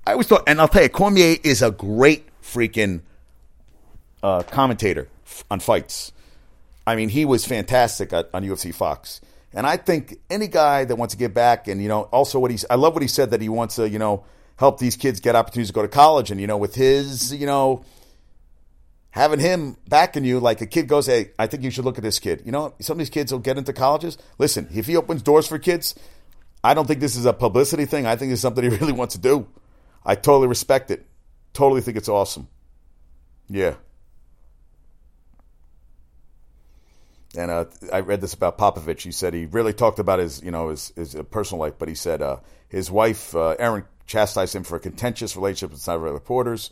I 0.06 0.12
always 0.12 0.26
thought, 0.26 0.44
and 0.46 0.60
I'll 0.60 0.68
tell 0.68 0.82
you, 0.82 0.90
Cormier 0.90 1.38
is 1.42 1.62
a 1.62 1.70
great 1.70 2.28
freaking 2.42 3.00
uh, 4.22 4.42
commentator 4.42 5.08
on 5.50 5.58
fights. 5.60 6.12
I 6.86 6.96
mean, 6.96 7.08
he 7.08 7.24
was 7.24 7.46
fantastic 7.46 8.12
at, 8.12 8.28
on 8.34 8.44
UFC 8.44 8.74
Fox. 8.74 9.22
And 9.54 9.66
I 9.66 9.78
think 9.78 10.18
any 10.28 10.48
guy 10.48 10.84
that 10.84 10.96
wants 10.96 11.14
to 11.14 11.18
get 11.18 11.32
back, 11.32 11.66
and 11.66 11.82
you 11.82 11.88
know, 11.88 12.02
also 12.12 12.38
what 12.38 12.50
he's, 12.50 12.66
I 12.68 12.74
love 12.74 12.92
what 12.92 13.02
he 13.02 13.08
said 13.08 13.30
that 13.30 13.40
he 13.40 13.48
wants 13.48 13.76
to, 13.76 13.88
you 13.88 13.98
know, 13.98 14.24
help 14.60 14.78
these 14.78 14.94
kids 14.94 15.20
get 15.20 15.34
opportunities 15.34 15.68
to 15.68 15.72
go 15.72 15.80
to 15.80 15.88
college, 15.88 16.30
and 16.30 16.38
you 16.38 16.46
know, 16.46 16.58
with 16.58 16.74
his, 16.74 17.32
you 17.32 17.46
know, 17.46 17.82
having 19.10 19.40
him 19.40 19.74
backing 19.88 20.22
you, 20.22 20.38
like 20.38 20.60
a 20.60 20.66
kid 20.66 20.86
goes, 20.86 21.06
hey, 21.06 21.30
I 21.38 21.46
think 21.46 21.62
you 21.62 21.70
should 21.70 21.86
look 21.86 21.96
at 21.96 22.04
this 22.04 22.18
kid. 22.18 22.42
You 22.44 22.52
know, 22.52 22.74
some 22.78 22.94
of 22.94 22.98
these 22.98 23.08
kids 23.08 23.32
will 23.32 23.38
get 23.38 23.56
into 23.56 23.72
colleges. 23.72 24.18
Listen, 24.38 24.68
if 24.74 24.86
he 24.86 24.96
opens 24.96 25.22
doors 25.22 25.48
for 25.48 25.58
kids, 25.58 25.94
I 26.62 26.74
don't 26.74 26.86
think 26.86 27.00
this 27.00 27.16
is 27.16 27.24
a 27.24 27.32
publicity 27.32 27.86
thing. 27.86 28.06
I 28.06 28.16
think 28.16 28.32
it's 28.32 28.42
something 28.42 28.62
he 28.70 28.76
really 28.76 28.92
wants 28.92 29.14
to 29.14 29.20
do. 29.20 29.48
I 30.04 30.14
totally 30.14 30.46
respect 30.46 30.90
it. 30.90 31.06
Totally 31.54 31.80
think 31.80 31.96
it's 31.96 32.10
awesome. 32.10 32.46
Yeah. 33.48 33.76
and 37.36 37.50
uh, 37.50 37.64
I 37.92 38.00
read 38.00 38.20
this 38.20 38.34
about 38.34 38.58
Popovich. 38.58 39.02
He 39.02 39.12
said 39.12 39.34
he 39.34 39.46
really 39.46 39.72
talked 39.72 39.98
about 39.98 40.18
his, 40.18 40.42
you 40.42 40.50
know, 40.50 40.68
his, 40.68 40.92
his 40.96 41.16
personal 41.30 41.60
life, 41.60 41.74
but 41.78 41.88
he 41.88 41.94
said 41.94 42.22
uh, 42.22 42.38
his 42.68 42.90
wife, 42.90 43.34
uh, 43.36 43.50
Erin, 43.58 43.84
chastised 44.10 44.54
him 44.54 44.64
for 44.64 44.76
a 44.76 44.80
contentious 44.80 45.36
relationship 45.36 45.70
with 45.70 45.80
several 45.80 46.12
reporters. 46.12 46.70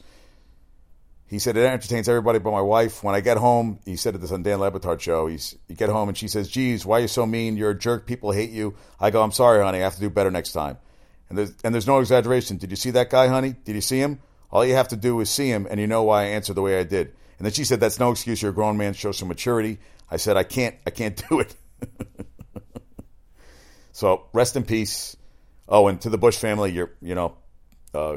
He 1.26 1.38
said 1.38 1.56
it 1.56 1.64
entertains 1.64 2.08
everybody 2.08 2.38
but 2.38 2.52
my 2.52 2.60
wife. 2.60 3.04
When 3.04 3.14
I 3.14 3.20
get 3.20 3.36
home, 3.36 3.80
he 3.84 3.96
said 3.96 4.14
it 4.14 4.18
this 4.18 4.32
on 4.32 4.42
Dan 4.42 4.60
Le 4.60 4.70
Batard 4.70 5.00
show. 5.00 5.26
He's 5.26 5.56
you 5.68 5.76
get 5.76 5.90
home 5.90 6.08
and 6.08 6.16
she 6.16 6.26
says, 6.26 6.48
"Geez, 6.48 6.84
why 6.84 6.98
are 6.98 7.02
you 7.02 7.08
so 7.08 7.26
mean? 7.26 7.56
You're 7.56 7.70
a 7.70 7.78
jerk. 7.78 8.06
People 8.06 8.32
hate 8.32 8.50
you." 8.50 8.74
I 8.98 9.10
go, 9.10 9.22
"I'm 9.22 9.32
sorry, 9.32 9.62
honey. 9.62 9.78
I 9.78 9.82
have 9.82 9.94
to 9.94 10.00
do 10.00 10.10
better 10.10 10.30
next 10.30 10.52
time." 10.52 10.78
And 11.28 11.36
there's 11.38 11.52
and 11.62 11.74
there's 11.74 11.86
no 11.86 12.00
exaggeration. 12.00 12.56
Did 12.56 12.70
you 12.70 12.76
see 12.76 12.90
that 12.92 13.10
guy, 13.10 13.28
honey? 13.28 13.54
Did 13.64 13.74
you 13.74 13.82
see 13.82 13.98
him? 13.98 14.20
All 14.50 14.64
you 14.64 14.74
have 14.74 14.88
to 14.88 14.96
do 14.96 15.20
is 15.20 15.28
see 15.28 15.48
him, 15.48 15.66
and 15.70 15.78
you 15.78 15.86
know 15.86 16.02
why 16.02 16.22
I 16.22 16.26
answered 16.28 16.54
the 16.54 16.62
way 16.62 16.78
I 16.80 16.84
did. 16.84 17.08
And 17.38 17.44
then 17.44 17.52
she 17.52 17.64
said, 17.64 17.78
"That's 17.78 18.00
no 18.00 18.10
excuse. 18.10 18.40
You're 18.40 18.52
a 18.52 18.54
grown 18.54 18.78
man. 18.78 18.94
Show 18.94 19.12
some 19.12 19.28
maturity." 19.28 19.78
I 20.10 20.16
said, 20.16 20.36
I 20.36 20.42
can't, 20.42 20.74
I 20.86 20.90
can't 20.90 21.22
do 21.28 21.40
it. 21.40 21.54
so 23.92 24.24
rest 24.32 24.56
in 24.56 24.64
peace. 24.64 25.16
Oh, 25.68 25.86
and 25.88 26.00
to 26.00 26.10
the 26.10 26.18
Bush 26.18 26.36
family, 26.36 26.72
you're, 26.72 26.92
you 27.02 27.14
know, 27.14 27.36
uh, 27.94 28.16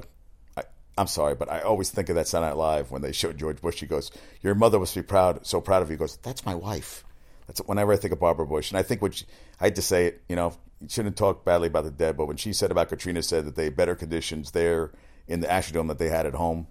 I, 0.55 0.63
am 0.97 1.07
sorry, 1.07 1.35
but 1.35 1.51
I 1.51 1.61
always 1.61 1.89
think 1.89 2.09
of 2.09 2.15
that 2.15 2.27
Saturday 2.27 2.49
Night 2.49 2.57
Live 2.57 2.91
when 2.91 3.01
they 3.01 3.11
showed 3.11 3.37
George 3.37 3.61
Bush. 3.61 3.79
He 3.79 3.85
goes, 3.85 4.11
"Your 4.41 4.55
mother 4.55 4.79
must 4.79 4.95
be 4.95 5.01
proud, 5.01 5.45
so 5.45 5.59
proud 5.59 5.81
of 5.81 5.89
you." 5.89 5.95
He 5.95 5.99
goes, 5.99 6.17
"That's 6.17 6.45
my 6.45 6.55
wife." 6.55 7.03
That's 7.47 7.59
whenever 7.61 7.91
I 7.91 7.97
think 7.97 8.13
of 8.13 8.19
Barbara 8.19 8.45
Bush, 8.45 8.71
and 8.71 8.77
I 8.77 8.83
think 8.83 9.01
what 9.01 9.15
she, 9.15 9.25
I 9.59 9.65
hate 9.65 9.75
to 9.75 9.81
say 9.81 10.05
it, 10.05 10.21
you 10.29 10.35
know, 10.35 10.53
you 10.79 10.87
shouldn't 10.87 11.17
talk 11.17 11.43
badly 11.43 11.67
about 11.67 11.83
the 11.83 11.91
dead, 11.91 12.15
but 12.15 12.27
when 12.27 12.37
she 12.37 12.53
said 12.53 12.71
about 12.71 12.87
Katrina, 12.89 13.21
said 13.21 13.45
that 13.45 13.55
they 13.55 13.65
had 13.65 13.75
better 13.75 13.95
conditions 13.95 14.51
there 14.51 14.91
in 15.27 15.41
the 15.41 15.47
Astrodome 15.47 15.89
that 15.89 15.99
they 15.99 16.09
had 16.09 16.25
at 16.25 16.33
home. 16.33 16.67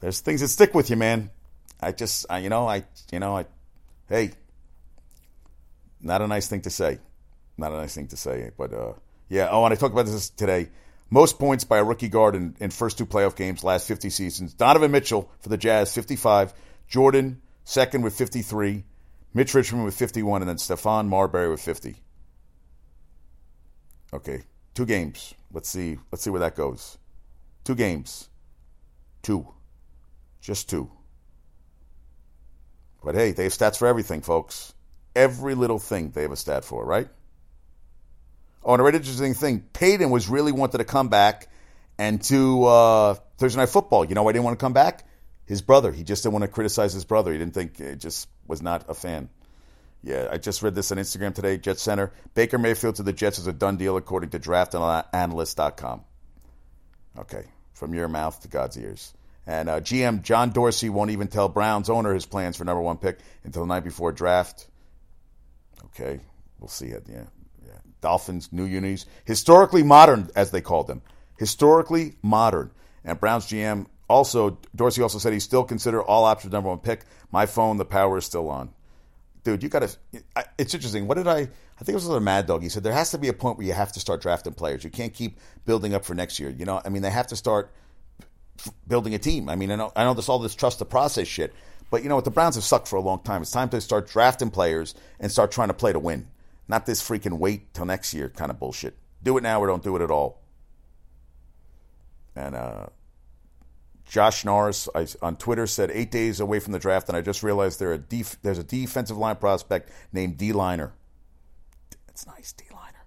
There's 0.00 0.20
things 0.20 0.40
that 0.40 0.48
stick 0.48 0.74
with 0.74 0.88
you, 0.88 0.96
man. 0.96 1.30
I 1.80 1.92
just, 1.92 2.26
I, 2.30 2.38
you 2.38 2.48
know, 2.48 2.66
I, 2.66 2.84
you 3.12 3.18
know, 3.18 3.36
I 3.36 3.46
hey, 4.08 4.32
not 6.00 6.22
a 6.22 6.26
nice 6.26 6.48
thing 6.48 6.62
to 6.62 6.70
say. 6.70 6.98
Not 7.56 7.72
a 7.72 7.76
nice 7.76 7.94
thing 7.94 8.08
to 8.08 8.16
say. 8.16 8.50
But 8.56 8.72
uh, 8.72 8.92
yeah, 9.28 9.48
oh, 9.50 9.64
and 9.64 9.72
I 9.72 9.76
talked 9.76 9.92
about 9.92 10.06
this 10.06 10.30
today. 10.30 10.70
Most 11.10 11.38
points 11.38 11.64
by 11.64 11.78
a 11.78 11.84
rookie 11.84 12.08
guard 12.08 12.34
in, 12.34 12.54
in 12.60 12.70
first 12.70 12.98
two 12.98 13.06
playoff 13.06 13.36
games 13.36 13.64
last 13.64 13.88
50 13.88 14.10
seasons. 14.10 14.54
Donovan 14.54 14.90
Mitchell 14.90 15.30
for 15.40 15.48
the 15.48 15.56
Jazz, 15.56 15.94
55. 15.94 16.52
Jordan, 16.86 17.40
second 17.64 18.02
with 18.02 18.14
53. 18.14 18.84
Mitch 19.34 19.54
Richmond 19.54 19.84
with 19.84 19.96
51. 19.96 20.42
And 20.42 20.48
then 20.48 20.56
Stephon 20.56 21.08
Marbury 21.08 21.50
with 21.50 21.60
50. 21.60 21.96
Okay, 24.12 24.42
two 24.74 24.86
games. 24.86 25.34
Let's 25.52 25.68
see. 25.68 25.98
Let's 26.10 26.22
see 26.22 26.30
where 26.30 26.40
that 26.40 26.56
goes. 26.56 26.98
Two 27.64 27.74
games. 27.74 28.28
Two. 29.22 29.48
Just 30.40 30.68
two. 30.68 30.90
But 33.02 33.14
hey, 33.14 33.32
they 33.32 33.44
have 33.44 33.52
stats 33.52 33.78
for 33.78 33.86
everything, 33.86 34.20
folks. 34.22 34.74
Every 35.14 35.54
little 35.54 35.78
thing 35.78 36.10
they 36.10 36.22
have 36.22 36.32
a 36.32 36.36
stat 36.36 36.64
for, 36.64 36.84
right? 36.84 37.08
Oh, 38.64 38.72
and 38.72 38.80
a 38.80 38.84
really 38.84 38.98
interesting 38.98 39.34
thing 39.34 39.60
Peyton 39.72 40.10
was 40.10 40.28
really 40.28 40.52
wanted 40.52 40.78
to 40.78 40.84
come 40.84 41.08
back 41.08 41.48
and 41.98 42.22
to 42.24 42.64
uh, 42.64 43.14
Thursday 43.38 43.60
Night 43.60 43.68
Football. 43.68 44.04
You 44.04 44.14
know 44.14 44.22
why 44.22 44.30
he 44.30 44.34
didn't 44.34 44.44
want 44.44 44.58
to 44.58 44.64
come 44.64 44.72
back? 44.72 45.04
His 45.46 45.62
brother. 45.62 45.92
He 45.92 46.04
just 46.04 46.22
didn't 46.22 46.34
want 46.34 46.44
to 46.44 46.48
criticize 46.48 46.92
his 46.92 47.04
brother. 47.04 47.32
He 47.32 47.38
didn't 47.38 47.54
think, 47.54 47.80
it 47.80 47.96
just 47.96 48.28
was 48.46 48.60
not 48.60 48.84
a 48.88 48.94
fan. 48.94 49.30
Yeah, 50.02 50.28
I 50.30 50.38
just 50.38 50.62
read 50.62 50.74
this 50.74 50.92
on 50.92 50.98
Instagram 50.98 51.34
today. 51.34 51.58
Jet 51.58 51.78
Center. 51.78 52.12
Baker 52.34 52.58
Mayfield 52.58 52.96
to 52.96 53.02
the 53.02 53.12
Jets 53.12 53.38
is 53.38 53.46
a 53.46 53.52
done 53.52 53.76
deal 53.76 53.96
according 53.96 54.30
to 54.30 54.38
draftanalyst.com. 54.38 56.04
Okay, 57.18 57.44
from 57.74 57.94
your 57.94 58.06
mouth 58.06 58.40
to 58.42 58.48
God's 58.48 58.78
ears. 58.78 59.12
And 59.46 59.68
uh, 59.68 59.80
GM 59.80 60.22
John 60.22 60.50
Dorsey 60.50 60.88
won't 60.88 61.10
even 61.10 61.26
tell 61.26 61.48
Browns 61.48 61.90
owner 61.90 62.14
his 62.14 62.26
plans 62.26 62.56
for 62.56 62.64
number 62.64 62.82
one 62.82 62.98
pick 62.98 63.18
until 63.44 63.62
the 63.62 63.68
night 63.68 63.82
before 63.82 64.12
draft. 64.12 64.68
Okay, 65.86 66.20
we'll 66.60 66.68
see 66.68 66.88
it. 66.88 67.06
Yeah, 67.08 67.16
yeah. 67.16 67.37
Dolphins 68.00 68.48
new 68.52 68.64
unis, 68.64 69.06
historically 69.24 69.82
modern 69.82 70.30
as 70.36 70.50
they 70.50 70.60
called 70.60 70.86
them, 70.86 71.02
historically 71.36 72.16
modern. 72.22 72.70
And 73.04 73.18
Browns 73.18 73.46
GM 73.46 73.86
Also, 74.08 74.58
Dorsey 74.74 75.02
also 75.02 75.18
said 75.18 75.32
he 75.32 75.40
still 75.40 75.64
consider 75.64 76.02
all 76.02 76.24
options 76.24 76.52
number 76.52 76.70
one 76.70 76.78
pick. 76.78 77.02
My 77.30 77.46
phone, 77.46 77.76
the 77.76 77.84
power 77.84 78.18
is 78.18 78.24
still 78.24 78.48
on. 78.48 78.70
Dude, 79.44 79.62
you 79.62 79.68
got 79.68 79.80
to. 79.80 80.22
It's 80.58 80.74
interesting. 80.74 81.06
What 81.06 81.16
did 81.16 81.28
I? 81.28 81.40
I 81.40 81.84
think 81.84 81.90
it 81.90 81.94
was 81.94 82.08
a 82.08 82.20
Mad 82.20 82.46
Dog. 82.46 82.62
He 82.62 82.68
said 82.68 82.82
there 82.82 82.92
has 82.92 83.10
to 83.12 83.18
be 83.18 83.28
a 83.28 83.32
point 83.32 83.56
where 83.56 83.66
you 83.66 83.72
have 83.72 83.92
to 83.92 84.00
start 84.00 84.20
drafting 84.20 84.52
players. 84.54 84.82
You 84.82 84.90
can't 84.90 85.14
keep 85.14 85.38
building 85.64 85.94
up 85.94 86.04
for 86.04 86.14
next 86.14 86.40
year. 86.40 86.50
You 86.50 86.64
know, 86.64 86.80
I 86.84 86.88
mean, 86.88 87.02
they 87.02 87.10
have 87.10 87.28
to 87.28 87.36
start 87.36 87.72
building 88.88 89.14
a 89.14 89.18
team. 89.18 89.48
I 89.48 89.54
mean, 89.54 89.70
I 89.70 89.76
know, 89.76 89.92
I 89.94 90.04
know 90.04 90.14
this 90.14 90.28
all 90.28 90.38
this 90.40 90.54
trust 90.54 90.80
the 90.80 90.84
process 90.84 91.28
shit, 91.28 91.54
but 91.90 92.02
you 92.02 92.08
know 92.08 92.16
what? 92.16 92.24
The 92.24 92.30
Browns 92.30 92.56
have 92.56 92.64
sucked 92.64 92.88
for 92.88 92.96
a 92.96 93.00
long 93.00 93.20
time. 93.22 93.42
It's 93.42 93.50
time 93.50 93.68
to 93.68 93.80
start 93.80 94.08
drafting 94.08 94.50
players 94.50 94.94
and 95.20 95.30
start 95.30 95.52
trying 95.52 95.68
to 95.68 95.74
play 95.74 95.92
to 95.92 96.00
win, 96.00 96.26
not 96.68 96.86
this 96.86 97.02
freaking 97.02 97.38
wait 97.38 97.72
till 97.74 97.86
next 97.86 98.14
year 98.14 98.28
kind 98.28 98.50
of 98.50 98.58
bullshit. 98.58 98.94
Do 99.22 99.36
it 99.36 99.42
now 99.42 99.60
or 99.60 99.66
don't 99.66 99.82
do 99.82 99.96
it 99.96 100.02
at 100.02 100.10
all. 100.10 100.40
And 102.36 102.54
uh, 102.54 102.86
Josh 104.04 104.44
Norris 104.44 104.88
I, 104.94 105.06
on 105.20 105.36
Twitter 105.36 105.66
said 105.66 105.90
eight 105.90 106.10
days 106.10 106.40
away 106.40 106.60
from 106.60 106.72
the 106.72 106.78
draft, 106.78 107.08
and 107.08 107.16
I 107.16 107.20
just 107.20 107.42
realized 107.42 107.80
there 107.80 107.96
def- 107.98 108.40
there's 108.42 108.58
a 108.58 108.64
defensive 108.64 109.16
line 109.16 109.36
prospect 109.36 109.90
named 110.12 110.38
D 110.38 110.52
Liner. 110.52 110.92
That's 112.06 112.26
nice, 112.26 112.52
D 112.52 112.64
Liner. 112.72 113.04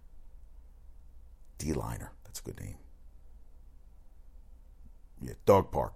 D 1.58 1.74
Liner. 1.74 2.12
That's 2.26 2.39
a 2.39 2.43
good 2.43 2.60
name. 2.60 2.76
Yeah, 5.21 5.34
dog 5.45 5.71
park. 5.71 5.93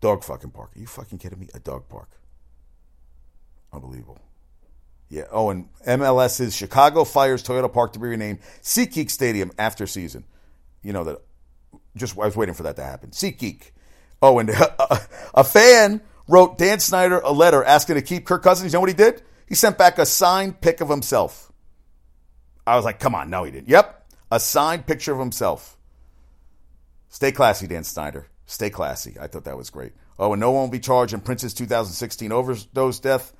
Dog 0.00 0.24
fucking 0.24 0.50
park. 0.50 0.70
Are 0.76 0.80
you 0.80 0.86
fucking 0.86 1.18
kidding 1.18 1.38
me? 1.38 1.48
A 1.54 1.58
dog 1.58 1.88
park. 1.88 2.08
Unbelievable. 3.72 4.18
Yeah. 5.10 5.24
Oh, 5.30 5.50
and 5.50 5.68
MLS's 5.86 6.56
Chicago 6.56 7.04
fires 7.04 7.42
Toyota 7.42 7.70
Park 7.70 7.92
to 7.92 7.98
be 7.98 8.06
renamed 8.06 8.38
SeatGeek 8.62 9.10
Stadium 9.10 9.50
after 9.58 9.86
season. 9.86 10.24
You 10.82 10.94
know 10.94 11.04
that. 11.04 11.20
Just 11.96 12.16
I 12.16 12.24
was 12.24 12.36
waiting 12.36 12.54
for 12.54 12.62
that 12.62 12.76
to 12.76 12.84
happen. 12.84 13.10
SeatGeek. 13.10 13.72
Oh, 14.22 14.38
and 14.38 14.48
a, 14.48 15.00
a 15.34 15.44
fan 15.44 16.00
wrote 16.28 16.56
Dan 16.56 16.78
Snyder 16.78 17.18
a 17.18 17.32
letter 17.32 17.64
asking 17.64 17.96
to 17.96 18.02
keep 18.02 18.24
Kirk 18.24 18.42
Cousins. 18.42 18.72
You 18.72 18.76
know 18.76 18.80
what 18.80 18.88
he 18.88 18.94
did? 18.94 19.22
He 19.48 19.56
sent 19.56 19.76
back 19.76 19.98
a 19.98 20.06
signed 20.06 20.60
pic 20.60 20.80
of 20.80 20.88
himself. 20.88 21.52
I 22.64 22.76
was 22.76 22.84
like, 22.84 23.00
come 23.00 23.16
on, 23.16 23.30
no, 23.30 23.42
he 23.42 23.50
didn't. 23.50 23.68
Yep, 23.68 24.12
a 24.30 24.38
signed 24.38 24.86
picture 24.86 25.12
of 25.12 25.18
himself. 25.18 25.76
Stay 27.08 27.32
classy, 27.32 27.66
Dan 27.66 27.82
Snyder. 27.82 28.28
Stay 28.46 28.70
classy. 28.70 29.16
I 29.20 29.26
thought 29.26 29.44
that 29.44 29.56
was 29.56 29.70
great. 29.70 29.92
Oh, 30.20 30.32
and 30.32 30.40
no 30.40 30.52
one 30.52 30.62
will 30.62 30.70
be 30.70 30.78
charged 30.78 31.12
in 31.12 31.20
Prince's 31.20 31.52
2016 31.54 32.30
overdose 32.30 33.00
death. 33.00 33.32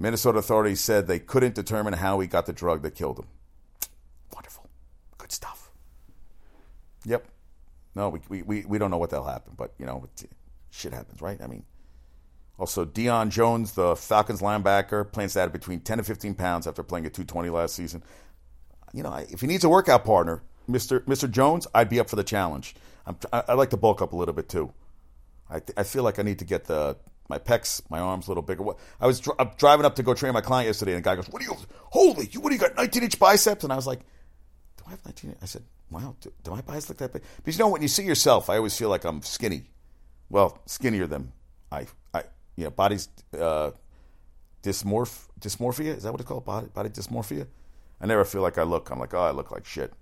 Minnesota 0.00 0.38
authorities 0.38 0.80
said 0.80 1.06
they 1.06 1.18
couldn't 1.18 1.54
determine 1.54 1.92
how 1.92 2.20
he 2.20 2.26
got 2.26 2.46
the 2.46 2.54
drug 2.54 2.80
that 2.82 2.94
killed 2.94 3.18
him. 3.18 3.26
Wonderful. 4.32 4.66
Good 5.18 5.30
stuff. 5.30 5.70
Yep. 7.04 7.26
No, 7.94 8.08
we, 8.30 8.42
we, 8.42 8.64
we 8.64 8.78
don't 8.78 8.90
know 8.90 8.96
what 8.96 9.10
that'll 9.10 9.26
happen, 9.26 9.52
but, 9.58 9.74
you 9.78 9.84
know, 9.84 10.08
shit 10.70 10.94
happens, 10.94 11.20
right? 11.20 11.38
I 11.42 11.46
mean, 11.46 11.64
also, 12.58 12.86
Deion 12.86 13.28
Jones, 13.28 13.72
the 13.72 13.94
Falcons 13.94 14.40
linebacker, 14.40 15.10
plans 15.12 15.34
to 15.34 15.40
add 15.40 15.52
between 15.52 15.80
10 15.80 15.98
and 15.98 16.06
15 16.06 16.34
pounds 16.34 16.66
after 16.66 16.82
playing 16.82 17.04
at 17.04 17.12
220 17.12 17.50
last 17.50 17.74
season. 17.74 18.02
You 18.94 19.02
know, 19.02 19.14
if 19.14 19.42
he 19.42 19.46
needs 19.46 19.64
a 19.64 19.68
workout 19.68 20.06
partner, 20.06 20.42
Mr. 20.68 21.00
Mr. 21.04 21.30
Jones, 21.30 21.66
I'd 21.74 21.90
be 21.90 22.00
up 22.00 22.08
for 22.08 22.16
the 22.16 22.24
challenge. 22.24 22.74
I'm, 23.06 23.16
I, 23.32 23.52
like 23.52 23.70
to 23.70 23.76
bulk 23.76 24.00
up 24.00 24.12
a 24.12 24.16
little 24.16 24.34
bit 24.34 24.48
too. 24.48 24.72
I, 25.50 25.60
I 25.76 25.82
feel 25.82 26.04
like 26.04 26.18
I 26.18 26.22
need 26.22 26.38
to 26.38 26.44
get 26.44 26.64
the 26.64 26.96
my 27.30 27.38
pecs, 27.38 27.80
my 27.88 28.00
arms 28.00 28.26
a 28.26 28.30
little 28.30 28.42
bigger. 28.42 28.62
I 29.00 29.06
was 29.06 29.20
dr- 29.20 29.56
driving 29.56 29.86
up 29.86 29.94
to 29.94 30.02
go 30.02 30.12
train 30.12 30.34
my 30.34 30.42
client 30.42 30.66
yesterday, 30.66 30.92
and 30.92 31.02
the 31.02 31.08
guy 31.08 31.14
goes, 31.14 31.28
"What 31.28 31.40
do 31.40 31.48
you? 31.48 31.56
Holy, 31.84 32.28
you, 32.30 32.40
what 32.40 32.50
do 32.50 32.56
you 32.56 32.60
got? 32.60 32.76
19 32.76 33.04
inch 33.04 33.18
biceps?" 33.18 33.64
And 33.64 33.72
I 33.72 33.76
was 33.76 33.86
like, 33.86 34.00
"Do 34.76 34.84
I 34.88 34.90
have 34.90 35.04
19?" 35.06 35.36
I 35.40 35.46
said, 35.46 35.62
"Wow, 35.90 36.16
do, 36.20 36.30
do 36.42 36.50
my 36.50 36.60
biceps 36.60 36.90
look 36.90 36.98
that 36.98 37.12
big?" 37.12 37.22
Because 37.36 37.56
you 37.56 37.64
know, 37.64 37.70
when 37.70 37.80
you 37.80 37.88
see 37.88 38.02
yourself, 38.02 38.50
I 38.50 38.56
always 38.56 38.76
feel 38.76 38.90
like 38.90 39.04
I'm 39.04 39.22
skinny. 39.22 39.62
Well, 40.28 40.60
skinnier 40.66 41.06
than 41.06 41.32
I, 41.72 41.86
I, 42.12 42.24
you 42.56 42.64
know, 42.64 42.70
body's 42.70 43.08
uh, 43.38 43.70
dysmorph 44.62 45.28
dysmorphia. 45.40 45.96
Is 45.96 46.02
that 46.02 46.12
what 46.12 46.20
it's 46.20 46.28
called? 46.28 46.44
Body 46.44 46.66
body 46.74 46.90
dysmorphia. 46.90 47.46
I 48.00 48.06
never 48.06 48.24
feel 48.24 48.42
like 48.42 48.58
I 48.58 48.64
look. 48.64 48.90
I'm 48.90 48.98
like, 48.98 49.14
oh, 49.14 49.20
I 49.20 49.30
look 49.30 49.50
like 49.50 49.64
shit. 49.64 49.92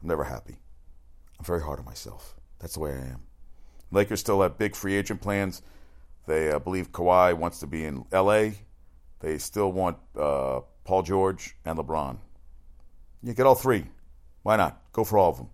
I'm 0.00 0.08
never 0.08 0.24
happy. 0.24 0.56
I'm 1.38 1.44
very 1.44 1.62
hard 1.62 1.78
on 1.78 1.84
myself. 1.84 2.36
That's 2.60 2.74
the 2.74 2.80
way 2.80 2.92
I 2.92 3.06
am. 3.06 3.22
Lakers 3.90 4.20
still 4.20 4.42
have 4.42 4.58
big 4.58 4.76
free 4.76 4.94
agent 4.94 5.20
plans. 5.20 5.62
They 6.28 6.52
uh, 6.52 6.58
believe 6.58 6.92
Kawhi 6.92 7.32
wants 7.32 7.60
to 7.60 7.66
be 7.66 7.86
in 7.86 8.04
L.A. 8.12 8.52
They 9.20 9.38
still 9.38 9.72
want 9.72 9.96
uh, 10.14 10.60
Paul 10.84 11.02
George 11.02 11.56
and 11.64 11.78
LeBron. 11.78 12.18
You 13.22 13.32
get 13.32 13.46
all 13.46 13.54
three. 13.54 13.86
Why 14.42 14.56
not? 14.56 14.78
Go 14.92 15.04
for 15.04 15.16
all 15.16 15.30
of 15.30 15.38
them. 15.38 15.48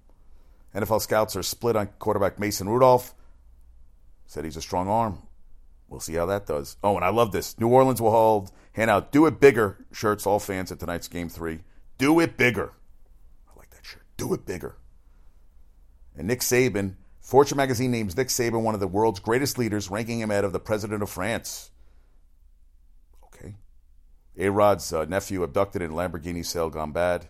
NFL 0.74 1.00
scouts 1.00 1.36
are 1.36 1.44
split 1.44 1.76
on 1.76 1.86
quarterback 2.00 2.40
Mason 2.40 2.68
Rudolph. 2.68 3.14
Said 4.26 4.44
he's 4.44 4.56
a 4.56 4.60
strong 4.60 4.88
arm. 4.88 5.22
We'll 5.88 6.00
see 6.00 6.14
how 6.14 6.26
that 6.26 6.46
does. 6.46 6.76
Oh, 6.82 6.96
and 6.96 7.04
I 7.04 7.10
love 7.10 7.30
this. 7.30 7.56
New 7.60 7.68
Orleans 7.68 8.02
will 8.02 8.10
hold, 8.10 8.50
hand 8.72 8.90
out 8.90 9.12
"Do 9.12 9.26
It 9.26 9.38
Bigger" 9.38 9.86
shirts. 9.92 10.26
All 10.26 10.40
fans 10.40 10.72
at 10.72 10.80
tonight's 10.80 11.06
Game 11.06 11.28
Three. 11.28 11.60
Do 11.98 12.18
it 12.18 12.36
bigger. 12.36 12.72
I 13.48 13.56
like 13.56 13.70
that 13.70 13.86
shirt. 13.86 14.02
Do 14.16 14.34
it 14.34 14.44
bigger. 14.44 14.74
And 16.16 16.26
Nick 16.26 16.40
Saban, 16.40 16.94
Fortune 17.24 17.56
magazine 17.56 17.90
names 17.90 18.14
Nick 18.18 18.28
Saban 18.28 18.60
one 18.62 18.74
of 18.74 18.80
the 18.80 18.86
world's 18.86 19.18
greatest 19.18 19.56
leaders, 19.56 19.90
ranking 19.90 20.20
him 20.20 20.30
ahead 20.30 20.44
of 20.44 20.52
the 20.52 20.60
president 20.60 21.02
of 21.02 21.08
France. 21.08 21.70
Okay. 23.24 23.54
A 24.36 24.50
Rod's 24.50 24.92
uh, 24.92 25.06
nephew 25.06 25.42
abducted 25.42 25.80
in 25.80 25.92
Lamborghini 25.92 26.44
sale 26.44 26.68
gone 26.68 26.92
bad. 26.92 27.28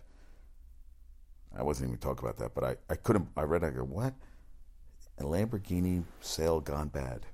I 1.57 1.63
wasn't 1.63 1.87
even 1.87 1.99
talking 1.99 2.27
about 2.27 2.37
that, 2.39 2.53
but 2.53 2.65
I, 2.65 2.75
I 2.89 2.95
couldn't. 2.95 3.29
I 3.37 3.43
read. 3.43 3.63
I 3.63 3.69
go, 3.69 3.85
what? 3.85 4.13
A 5.17 5.23
Lamborghini 5.23 6.03
sale 6.19 6.59
gone 6.59 6.89
bad. 6.89 7.25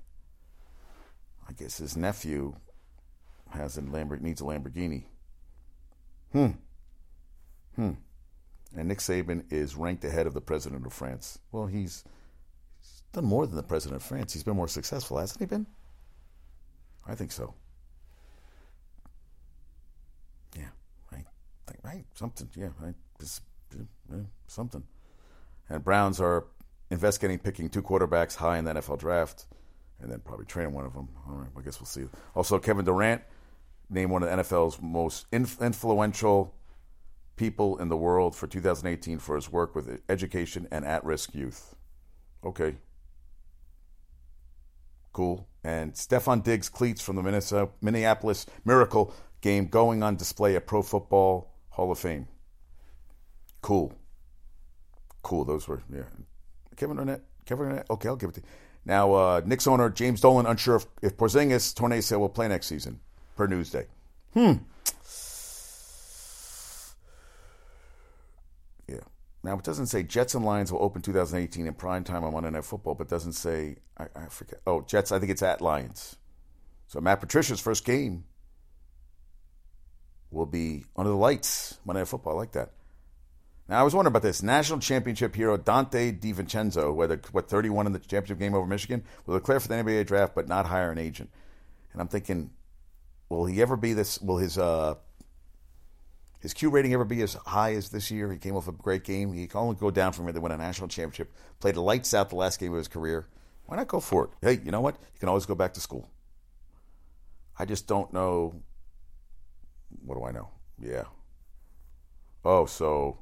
I 1.49 1.53
guess 1.53 1.79
his 1.79 1.97
nephew 1.97 2.53
has 3.49 3.75
a 3.75 3.81
Lamborghini 3.81 4.21
needs 4.21 4.41
a 4.41 4.43
Lamborghini. 4.43 5.05
Hmm. 6.31 6.49
Hmm. 7.75 7.93
And 8.77 8.87
Nick 8.87 8.99
Saban 8.99 9.51
is 9.51 9.75
ranked 9.75 10.05
ahead 10.05 10.27
of 10.27 10.35
the 10.35 10.41
president 10.41 10.85
of 10.85 10.93
France. 10.93 11.39
Well, 11.51 11.65
he's, 11.65 12.03
he's 12.03 12.03
done 13.13 13.25
more 13.25 13.45
than 13.45 13.55
the 13.55 13.63
president 13.63 14.01
of 14.01 14.07
France. 14.07 14.33
He's 14.33 14.43
been 14.43 14.55
more 14.55 14.67
successful, 14.67 15.17
hasn't 15.17 15.39
he 15.39 15.45
been? 15.45 15.65
I 17.07 17.15
think 17.15 17.31
so. 17.31 17.53
Yeah, 20.57 20.69
right. 21.11 21.25
Right, 21.83 22.05
something. 22.13 22.49
Yeah, 22.55 22.69
right. 22.79 22.95
Something. 24.47 24.83
And 25.69 25.83
Browns 25.83 26.19
are 26.19 26.45
investigating 26.89 27.39
picking 27.39 27.69
two 27.69 27.81
quarterbacks 27.81 28.35
high 28.35 28.57
in 28.57 28.65
the 28.65 28.73
NFL 28.73 28.99
draft, 28.99 29.45
and 30.01 30.11
then 30.11 30.19
probably 30.19 30.45
training 30.45 30.73
one 30.73 30.85
of 30.85 30.93
them. 30.93 31.09
All 31.27 31.35
right, 31.35 31.49
I 31.57 31.61
guess 31.61 31.79
we'll 31.79 31.85
see. 31.85 32.05
Also, 32.35 32.59
Kevin 32.59 32.85
Durant 32.85 33.21
named 33.89 34.11
one 34.11 34.23
of 34.23 34.29
the 34.29 34.35
NFL's 34.35 34.81
most 34.81 35.25
influential 35.31 36.53
people 37.35 37.77
in 37.77 37.89
the 37.89 37.97
world 37.97 38.35
for 38.35 38.47
2018 38.47 39.19
for 39.19 39.35
his 39.35 39.51
work 39.51 39.73
with 39.75 40.01
education 40.09 40.67
and 40.71 40.85
at 40.85 41.03
risk 41.03 41.33
youth. 41.33 41.75
Okay. 42.43 42.75
Cool. 45.13 45.47
And 45.63 45.93
Stefon 45.93 46.43
Diggs 46.43 46.69
cleats 46.69 47.01
from 47.01 47.15
the 47.15 47.23
Minnesota, 47.23 47.71
Minneapolis 47.81 48.45
Miracle 48.65 49.13
game 49.41 49.67
going 49.67 50.03
on 50.03 50.15
display 50.15 50.55
at 50.55 50.67
Pro 50.67 50.81
Football 50.81 51.53
Hall 51.69 51.91
of 51.91 51.99
Fame. 51.99 52.27
Cool. 53.61 53.93
Cool. 55.23 55.45
Those 55.45 55.67
were, 55.67 55.81
yeah. 55.93 56.03
Kevin 56.75 56.97
Arnett. 56.97 57.21
Kevin 57.45 57.67
Arnett. 57.67 57.85
Okay, 57.89 58.07
I'll 58.09 58.15
give 58.15 58.29
it 58.29 58.35
to 58.35 58.41
you. 58.41 58.47
Now, 58.85 59.13
uh, 59.13 59.41
Knicks 59.45 59.67
owner 59.67 59.89
James 59.89 60.21
Dolan 60.21 60.45
unsure 60.45 60.77
if, 60.77 60.85
if 61.01 61.17
Porzingis, 61.17 61.73
Tornase 61.75 62.17
will 62.19 62.29
play 62.29 62.47
next 62.47 62.67
season, 62.67 62.99
per 63.35 63.47
Newsday. 63.47 63.85
Hmm. 64.33 64.53
Now 69.43 69.57
it 69.57 69.63
doesn't 69.63 69.87
say 69.87 70.03
Jets 70.03 70.35
and 70.35 70.45
Lions 70.45 70.71
will 70.71 70.83
open 70.83 71.01
2018 71.01 71.65
in 71.65 71.73
prime 71.73 72.03
time 72.03 72.23
on 72.23 72.33
Monday 72.33 72.51
Night 72.51 72.65
Football, 72.65 72.95
but 72.95 73.09
doesn't 73.09 73.33
say 73.33 73.77
I, 73.97 74.05
I 74.15 74.25
forget. 74.27 74.59
Oh, 74.67 74.81
Jets. 74.81 75.11
I 75.11 75.19
think 75.19 75.31
it's 75.31 75.41
at 75.41 75.61
Lions. 75.61 76.15
So 76.87 77.01
Matt 77.01 77.21
Patricia's 77.21 77.59
first 77.59 77.85
game 77.85 78.25
will 80.29 80.45
be 80.45 80.85
under 80.95 81.09
the 81.09 81.17
lights 81.17 81.79
Monday 81.85 82.01
Night 82.01 82.07
Football. 82.07 82.33
I 82.33 82.37
like 82.37 82.51
that. 82.51 82.71
Now 83.67 83.79
I 83.79 83.83
was 83.83 83.95
wondering 83.95 84.11
about 84.11 84.23
this 84.23 84.43
national 84.43 84.79
championship 84.79 85.35
hero 85.35 85.57
Donte 85.57 86.19
DiVincenzo, 86.19 86.93
whether 86.93 87.19
what 87.31 87.49
31 87.49 87.87
in 87.87 87.93
the 87.93 87.99
championship 87.99 88.39
game 88.39 88.53
over 88.53 88.67
Michigan, 88.67 89.03
will 89.25 89.37
declare 89.37 89.59
for 89.59 89.69
the 89.69 89.75
NBA 89.75 90.05
draft 90.07 90.35
but 90.35 90.47
not 90.47 90.65
hire 90.65 90.91
an 90.91 90.97
agent. 90.97 91.29
And 91.93 92.01
I'm 92.01 92.07
thinking, 92.07 92.51
will 93.29 93.45
he 93.45 93.61
ever 93.61 93.77
be 93.77 93.93
this? 93.93 94.19
Will 94.21 94.37
his 94.37 94.57
uh, 94.57 94.95
his 96.41 96.53
Q 96.53 96.69
rating 96.69 96.93
ever 96.93 97.05
be 97.05 97.21
as 97.21 97.35
high 97.35 97.73
as 97.75 97.89
this 97.89 98.11
year? 98.11 98.31
He 98.31 98.37
came 98.39 98.55
off 98.55 98.67
a 98.67 98.71
great 98.73 99.03
game. 99.03 99.33
He 99.33 99.47
can 99.47 99.59
only 99.61 99.75
go 99.75 99.91
down 99.91 100.13
from 100.13 100.25
here 100.25 100.33
to 100.33 100.41
win 100.41 100.51
a 100.51 100.57
national 100.57 100.89
championship. 100.89 101.33
Played 101.59 101.77
lights 101.77 102.13
out 102.13 102.29
the 102.29 102.35
last 102.35 102.59
game 102.59 102.71
of 102.73 102.77
his 102.77 102.87
career. 102.87 103.27
Why 103.65 103.77
not 103.77 103.87
go 103.87 103.99
for 103.99 104.25
it? 104.25 104.29
Hey, 104.41 104.61
you 104.65 104.71
know 104.71 104.81
what? 104.81 104.95
You 105.13 105.19
can 105.19 105.29
always 105.29 105.45
go 105.45 105.55
back 105.55 105.73
to 105.75 105.81
school. 105.81 106.09
I 107.57 107.65
just 107.65 107.87
don't 107.87 108.11
know. 108.13 108.55
What 110.05 110.15
do 110.15 110.23
I 110.25 110.31
know? 110.31 110.49
Yeah. 110.79 111.03
Oh, 112.43 112.65
so 112.65 113.19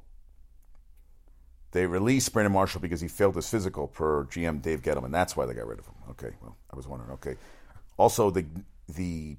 They 1.72 1.86
released 1.86 2.32
Brandon 2.32 2.52
Marshall 2.52 2.80
because 2.80 3.00
he 3.00 3.08
failed 3.08 3.36
his 3.36 3.48
physical 3.48 3.86
per 3.86 4.24
GM 4.24 4.60
Dave 4.60 4.82
Gettleman. 4.82 5.12
That's 5.12 5.36
why 5.36 5.46
they 5.46 5.54
got 5.54 5.66
rid 5.66 5.78
of 5.78 5.86
him. 5.86 5.94
Okay, 6.10 6.30
well, 6.42 6.56
I 6.72 6.76
was 6.76 6.88
wondering. 6.88 7.12
Okay, 7.12 7.36
also 7.96 8.30
the 8.30 8.44
the 8.88 9.36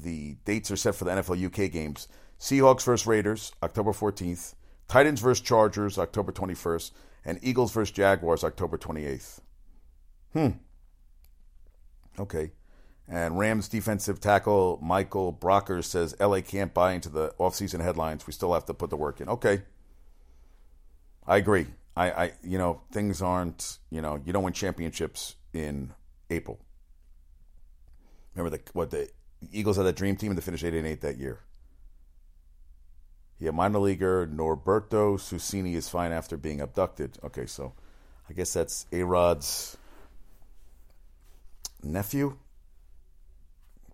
the 0.00 0.36
dates 0.44 0.70
are 0.70 0.76
set 0.76 0.94
for 0.96 1.04
the 1.04 1.12
NFL 1.12 1.44
UK 1.46 1.70
games. 1.70 2.08
Seahawks 2.42 2.82
versus 2.82 3.06
Raiders, 3.06 3.52
October 3.62 3.92
14th. 3.92 4.54
Titans 4.88 5.20
versus 5.20 5.40
Chargers, 5.40 5.96
October 5.96 6.32
21st. 6.32 6.90
And 7.24 7.38
Eagles 7.40 7.70
versus 7.70 7.92
Jaguars, 7.92 8.42
October 8.42 8.76
28th. 8.76 9.38
Hmm. 10.32 10.48
Okay. 12.18 12.50
And 13.08 13.38
Rams 13.38 13.68
defensive 13.68 14.20
tackle 14.20 14.80
Michael 14.82 15.32
Brockers 15.32 15.84
says 15.84 16.16
LA 16.18 16.40
can't 16.40 16.74
buy 16.74 16.94
into 16.94 17.08
the 17.08 17.32
offseason 17.38 17.80
headlines. 17.80 18.26
We 18.26 18.32
still 18.32 18.52
have 18.54 18.66
to 18.66 18.74
put 18.74 18.90
the 18.90 18.96
work 18.96 19.20
in. 19.20 19.28
Okay. 19.28 19.62
I 21.24 21.36
agree. 21.36 21.66
I, 21.96 22.10
I 22.10 22.32
you 22.42 22.58
know, 22.58 22.80
things 22.90 23.22
aren't, 23.22 23.78
you 23.88 24.02
know, 24.02 24.20
you 24.24 24.32
don't 24.32 24.42
win 24.42 24.52
championships 24.52 25.36
in 25.52 25.92
April. 26.28 26.58
Remember 28.34 28.56
the 28.56 28.62
what 28.72 28.90
the 28.90 29.08
Eagles 29.52 29.76
had 29.76 29.86
that 29.86 29.94
dream 29.94 30.16
team 30.16 30.32
and 30.32 30.38
they 30.38 30.42
finished 30.42 30.64
eight 30.64 30.74
and 30.74 30.88
eight 30.88 31.02
that 31.02 31.18
year. 31.18 31.44
Yeah, 33.42 33.50
minor 33.50 33.80
leaguer 33.80 34.24
Norberto 34.28 35.18
Susini 35.18 35.74
is 35.74 35.88
fine 35.88 36.12
after 36.12 36.36
being 36.36 36.60
abducted. 36.60 37.18
Okay, 37.24 37.46
so 37.46 37.72
I 38.30 38.34
guess 38.34 38.52
that's 38.52 38.86
A 38.92 39.02
Rod's 39.02 39.76
nephew 41.82 42.38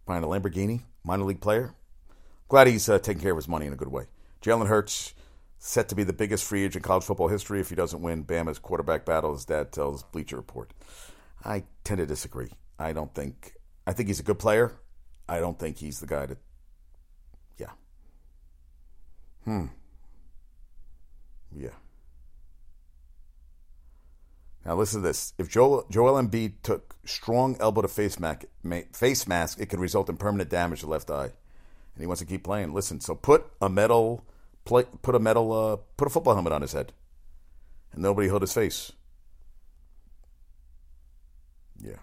buying 0.05 0.23
a 0.23 0.27
Lamborghini, 0.27 0.83
minor 1.03 1.25
league 1.25 1.41
player. 1.41 1.73
Glad 2.49 2.67
he's 2.67 2.91
uh, 2.91 2.99
taking 2.99 3.23
care 3.23 3.31
of 3.31 3.39
his 3.39 3.49
money 3.49 3.65
in 3.65 3.73
a 3.73 3.77
good 3.77 3.89
way. 3.89 4.05
Jalen 4.43 4.67
Hurts 4.67 5.15
set 5.59 5.89
to 5.89 5.95
be 5.95 6.05
the 6.05 6.13
biggest 6.13 6.45
free 6.45 6.65
agent 6.65 6.77
in 6.77 6.83
college 6.83 7.05
football 7.05 7.29
history 7.29 7.59
if 7.59 7.71
he 7.71 7.75
doesn't 7.75 8.03
win 8.03 8.25
Bama's 8.25 8.59
quarterback 8.59 9.07
battle, 9.07 9.33
as 9.33 9.47
dad 9.47 9.73
tells 9.73 10.03
Bleacher 10.03 10.37
Report. 10.37 10.75
I 11.43 11.65
tend 11.85 12.01
to 12.01 12.07
disagree. 12.07 12.51
I 12.79 12.93
don't 12.93 13.15
think. 13.15 13.55
I 13.87 13.95
think 13.95 14.09
he's 14.09 14.21
a 14.21 14.25
good 14.25 14.39
player. 14.39 14.75
I 15.27 15.41
don't 15.41 15.59
think 15.59 15.79
he's 15.79 16.01
the 16.01 16.07
guy 16.07 16.27
to. 16.27 16.37
Yeah. 17.57 17.71
Hmm. 19.49 19.65
Yeah. 21.57 21.71
Now 24.67 24.77
listen 24.77 25.01
to 25.01 25.09
this. 25.09 25.33
If 25.39 25.49
Joel, 25.49 25.87
Joel 25.91 26.23
Embiid 26.23 26.57
took 26.63 26.97
strong 27.07 27.57
elbow 27.59 27.81
to 27.81 27.89
face, 27.89 28.21
mask, 28.21 28.45
face 28.93 29.27
mask, 29.27 29.59
it 29.59 29.71
could 29.71 29.81
result 29.81 30.11
in 30.11 30.19
permanent 30.19 30.51
damage 30.51 30.81
to 30.81 30.87
left 30.87 31.11
eye. 31.11 31.33
And 31.95 32.01
he 32.01 32.07
wants 32.07 32.21
to 32.21 32.27
keep 32.27 32.45
playing. 32.45 32.75
Listen, 32.75 33.01
so 33.01 33.15
put 33.15 33.47
a 33.63 33.71
metal, 33.71 34.23
play, 34.67 34.85
put 35.01 35.15
a 35.15 35.19
metal, 35.19 35.51
uh, 35.51 35.77
put 35.97 36.09
a 36.09 36.11
football 36.11 36.35
helmet 36.35 36.53
on 36.53 36.61
his 36.61 36.75
head, 36.75 36.93
and 37.95 38.03
nobody 38.03 38.29
hold 38.29 38.43
his 38.43 38.53
face. 38.53 38.93
Yeah. 41.83 42.01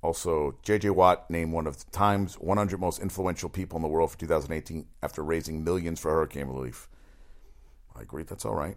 Also, 0.00 0.56
J.J. 0.62 0.90
Watt 0.90 1.28
named 1.28 1.52
one 1.52 1.66
of 1.66 1.78
the 1.78 1.90
Times 1.90 2.34
100 2.34 2.78
most 2.78 3.00
influential 3.00 3.48
people 3.48 3.76
in 3.76 3.82
the 3.82 3.88
world 3.88 4.12
for 4.12 4.18
2018 4.18 4.86
after 5.02 5.24
raising 5.24 5.64
millions 5.64 5.98
for 5.98 6.10
hurricane 6.10 6.46
relief. 6.46 6.88
I 7.96 8.02
agree, 8.02 8.22
that's 8.22 8.44
all 8.44 8.54
right. 8.54 8.76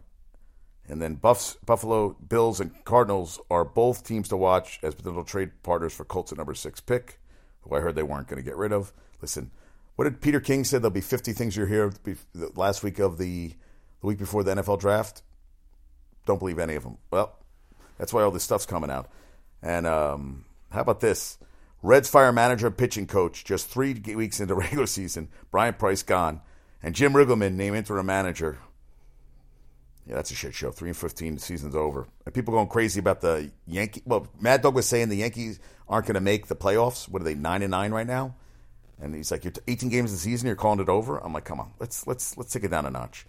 And 0.87 0.99
then 1.01 1.15
Buffs, 1.15 1.57
Buffalo 1.63 2.17
Bills 2.27 2.59
and 2.59 2.83
Cardinals 2.85 3.39
are 3.51 3.63
both 3.63 4.03
teams 4.03 4.29
to 4.29 4.37
watch 4.37 4.79
as 4.81 4.95
potential 4.95 5.23
trade 5.23 5.51
partners 5.61 5.93
for 5.93 6.05
Colts 6.05 6.31
at 6.31 6.39
number 6.39 6.55
six 6.55 6.79
pick, 6.79 7.19
who 7.61 7.75
I 7.75 7.81
heard 7.81 7.95
they 7.95 8.03
weren't 8.03 8.27
going 8.27 8.43
to 8.43 8.49
get 8.49 8.57
rid 8.57 8.73
of. 8.73 8.91
Listen, 9.21 9.51
what 9.95 10.05
did 10.05 10.21
Peter 10.21 10.39
King 10.39 10.63
say? 10.63 10.79
There'll 10.79 10.89
be 10.89 11.01
50 11.01 11.33
things 11.33 11.55
you 11.55 11.65
hear 11.65 11.93
last 12.55 12.83
week 12.83 12.97
of 12.97 13.19
the, 13.19 13.53
the 14.01 14.07
week 14.07 14.17
before 14.17 14.43
the 14.43 14.55
NFL 14.55 14.79
draft. 14.79 15.21
Don't 16.25 16.39
believe 16.39 16.57
any 16.57 16.75
of 16.75 16.83
them. 16.83 16.97
Well, 17.11 17.37
that's 17.99 18.11
why 18.11 18.23
all 18.23 18.31
this 18.31 18.43
stuff's 18.43 18.65
coming 18.65 18.89
out. 18.89 19.09
And 19.61 19.85
um, 19.85 20.45
how 20.71 20.81
about 20.81 20.99
this? 20.99 21.37
Reds 21.83 22.09
fire 22.09 22.31
manager 22.31 22.67
and 22.67 22.77
pitching 22.77 23.07
coach 23.07 23.43
just 23.43 23.67
three 23.67 23.93
weeks 23.93 24.39
into 24.39 24.55
regular 24.65 24.85
season. 24.85 25.29
Bryan 25.49 25.73
Price 25.73 26.03
gone. 26.03 26.41
And 26.83 26.95
Jim 26.95 27.13
Riggleman 27.13 27.53
named 27.53 27.75
interim 27.75 28.05
manager. 28.05 28.57
Yeah, 30.07 30.15
that's 30.15 30.31
a 30.31 30.35
shit 30.35 30.53
show. 30.53 30.71
Three 30.71 30.89
and 30.89 30.97
fifteen, 30.97 31.35
the 31.35 31.41
season's 31.41 31.75
over. 31.75 32.07
And 32.25 32.33
people 32.33 32.53
going 32.53 32.67
crazy 32.67 32.99
about 32.99 33.21
the 33.21 33.51
Yankee. 33.67 34.01
Well, 34.05 34.27
Mad 34.39 34.61
Dog 34.61 34.75
was 34.75 34.87
saying 34.87 35.09
the 35.09 35.17
Yankees 35.17 35.59
aren't 35.87 36.07
going 36.07 36.15
to 36.15 36.21
make 36.21 36.47
the 36.47 36.55
playoffs. 36.55 37.07
What 37.07 37.21
are 37.21 37.25
they 37.25 37.35
nine 37.35 37.61
and 37.61 37.71
nine 37.71 37.91
right 37.91 38.07
now? 38.07 38.35
And 38.99 39.13
he's 39.13 39.31
like, 39.31 39.43
"You're 39.43 39.53
18 39.67 39.89
games 39.89 40.11
in 40.11 40.15
the 40.15 40.21
season. 40.21 40.47
You're 40.47 40.55
calling 40.55 40.79
it 40.79 40.89
over." 40.89 41.17
I'm 41.19 41.33
like, 41.33 41.45
"Come 41.45 41.59
on, 41.59 41.73
let's 41.79 42.07
let's 42.07 42.35
let's 42.35 42.51
take 42.51 42.63
it 42.63 42.71
down 42.71 42.85
a 42.85 42.89
notch." 42.89 43.27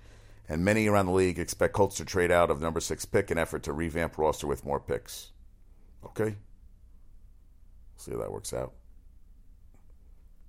And 0.48 0.64
many 0.64 0.86
around 0.86 1.06
the 1.06 1.12
league 1.12 1.38
expect 1.38 1.74
Colts 1.74 1.96
to 1.98 2.04
trade 2.04 2.30
out 2.30 2.50
of 2.50 2.60
number 2.60 2.80
six 2.80 3.04
pick 3.04 3.30
in 3.30 3.38
effort 3.38 3.62
to 3.64 3.72
revamp 3.72 4.18
roster 4.18 4.46
with 4.46 4.64
more 4.64 4.80
picks. 4.80 5.30
Okay, 6.04 6.36
See 8.02 8.10
how 8.10 8.18
that 8.18 8.32
works 8.32 8.52
out. 8.52 8.72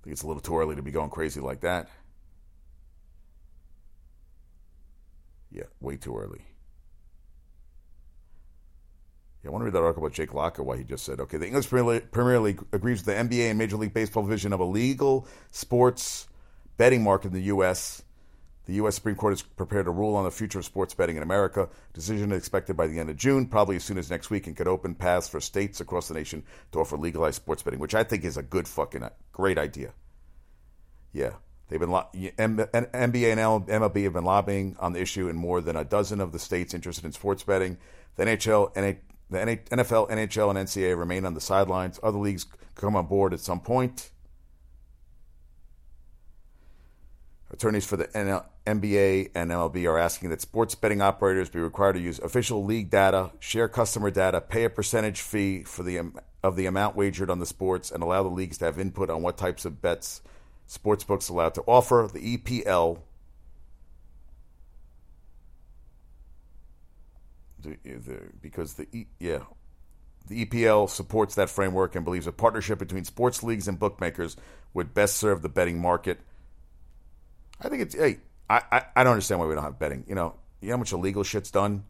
I 0.00 0.04
think 0.04 0.12
it's 0.12 0.24
a 0.24 0.26
little 0.26 0.42
too 0.42 0.58
early 0.58 0.74
to 0.74 0.82
be 0.82 0.90
going 0.90 1.08
crazy 1.08 1.40
like 1.40 1.60
that. 1.60 1.88
Yeah, 5.52 5.64
way 5.80 5.96
too 5.96 6.16
early. 6.16 6.44
Yeah, 9.44 9.50
I 9.50 9.52
want 9.52 9.60
to 9.60 9.66
read 9.66 9.74
that 9.74 9.82
article 9.82 10.04
about 10.04 10.14
Jake 10.14 10.34
Locker, 10.34 10.64
why 10.64 10.78
he 10.78 10.82
just 10.82 11.04
said, 11.04 11.20
okay, 11.20 11.36
the 11.36 11.46
English 11.46 11.68
Premier 11.68 12.40
League 12.40 12.60
agrees 12.72 13.06
with 13.06 13.14
the 13.14 13.22
NBA 13.22 13.50
and 13.50 13.58
Major 13.58 13.76
League 13.76 13.94
Baseball 13.94 14.24
vision 14.24 14.52
of 14.52 14.58
a 14.58 14.64
legal 14.64 15.28
sports 15.52 16.26
betting 16.76 17.04
market 17.04 17.28
in 17.28 17.34
the 17.34 17.42
U.S. 17.42 18.02
The 18.66 18.74
U.S. 18.74 18.94
Supreme 18.94 19.14
Court 19.14 19.34
is 19.34 19.42
prepared 19.42 19.84
to 19.84 19.90
rule 19.90 20.16
on 20.16 20.24
the 20.24 20.30
future 20.30 20.58
of 20.58 20.64
sports 20.64 20.94
betting 20.94 21.16
in 21.16 21.22
America. 21.22 21.68
Decision 21.92 22.32
expected 22.32 22.76
by 22.76 22.86
the 22.86 22.98
end 22.98 23.10
of 23.10 23.16
June, 23.16 23.46
probably 23.46 23.76
as 23.76 23.84
soon 23.84 23.98
as 23.98 24.10
next 24.10 24.30
week, 24.30 24.46
and 24.46 24.56
could 24.56 24.68
open 24.68 24.94
paths 24.94 25.28
for 25.28 25.40
states 25.40 25.80
across 25.80 26.08
the 26.08 26.14
nation 26.14 26.42
to 26.72 26.80
offer 26.80 26.96
legalized 26.96 27.36
sports 27.36 27.62
betting, 27.62 27.78
which 27.78 27.94
I 27.94 28.04
think 28.04 28.24
is 28.24 28.38
a 28.38 28.42
good 28.42 28.66
fucking 28.66 29.02
uh, 29.02 29.10
great 29.32 29.58
idea. 29.58 29.92
Yeah, 31.12 31.34
they've 31.68 31.78
been 31.78 31.90
NBA 31.90 33.32
and 33.32 33.66
MLB 33.66 34.04
have 34.04 34.14
been 34.14 34.24
lobbying 34.24 34.76
on 34.80 34.94
the 34.94 35.00
issue 35.00 35.28
in 35.28 35.36
more 35.36 35.60
than 35.60 35.76
a 35.76 35.84
dozen 35.84 36.20
of 36.20 36.32
the 36.32 36.38
states 36.38 36.72
interested 36.72 37.04
in 37.04 37.12
sports 37.12 37.42
betting. 37.42 37.76
The 38.16 38.24
NHL, 38.24 38.72
the 38.72 39.38
NFL, 39.76 40.08
NHL, 40.08 40.50
and 40.50 40.58
NCAA 40.58 40.98
remain 40.98 41.26
on 41.26 41.34
the 41.34 41.40
sidelines. 41.40 42.00
Other 42.02 42.18
leagues 42.18 42.46
come 42.74 42.96
on 42.96 43.06
board 43.06 43.34
at 43.34 43.40
some 43.40 43.60
point. 43.60 44.10
Attorneys 47.50 47.86
for 47.86 47.96
the 47.96 48.06
NBA 48.66 49.30
and 49.34 49.50
MLB 49.50 49.88
are 49.88 49.98
asking 49.98 50.30
that 50.30 50.40
sports 50.40 50.74
betting 50.74 51.02
operators 51.02 51.50
be 51.50 51.60
required 51.60 51.94
to 51.94 52.00
use 52.00 52.18
official 52.20 52.64
league 52.64 52.90
data, 52.90 53.30
share 53.38 53.68
customer 53.68 54.10
data, 54.10 54.40
pay 54.40 54.64
a 54.64 54.70
percentage 54.70 55.20
fee 55.20 55.64
for 55.64 55.82
the 55.82 56.12
of 56.42 56.56
the 56.56 56.66
amount 56.66 56.96
wagered 56.96 57.30
on 57.30 57.38
the 57.38 57.46
sports, 57.46 57.90
and 57.90 58.02
allow 58.02 58.22
the 58.22 58.28
leagues 58.28 58.58
to 58.58 58.64
have 58.64 58.78
input 58.78 59.10
on 59.10 59.22
what 59.22 59.36
types 59.36 59.64
of 59.64 59.82
bets 59.82 60.22
sportsbooks 60.68 61.28
allowed 61.28 61.54
to 61.54 61.62
offer. 61.62 62.08
The 62.10 62.38
EPL 62.38 63.00
the, 67.64 67.76
the, 67.84 68.20
because 68.40 68.74
the 68.74 69.06
yeah 69.18 69.40
the 70.26 70.46
EPL 70.46 70.88
supports 70.88 71.34
that 71.34 71.50
framework 71.50 71.94
and 71.94 72.04
believes 72.04 72.26
a 72.26 72.32
partnership 72.32 72.78
between 72.78 73.04
sports 73.04 73.42
leagues 73.42 73.68
and 73.68 73.78
bookmakers 73.78 74.36
would 74.72 74.94
best 74.94 75.16
serve 75.18 75.42
the 75.42 75.50
betting 75.50 75.78
market. 75.78 76.18
I 77.60 77.68
think 77.68 77.82
it's 77.82 77.94
hey, 77.94 78.20
I, 78.48 78.62
I, 78.70 78.82
I 78.96 79.04
don't 79.04 79.12
understand 79.12 79.40
why 79.40 79.46
we 79.46 79.54
don't 79.54 79.64
have 79.64 79.78
betting. 79.78 80.04
You 80.06 80.14
know, 80.14 80.34
you 80.60 80.68
know 80.68 80.74
how 80.74 80.78
much 80.78 80.92
illegal 80.92 81.24
shit's 81.24 81.50
done. 81.50 81.84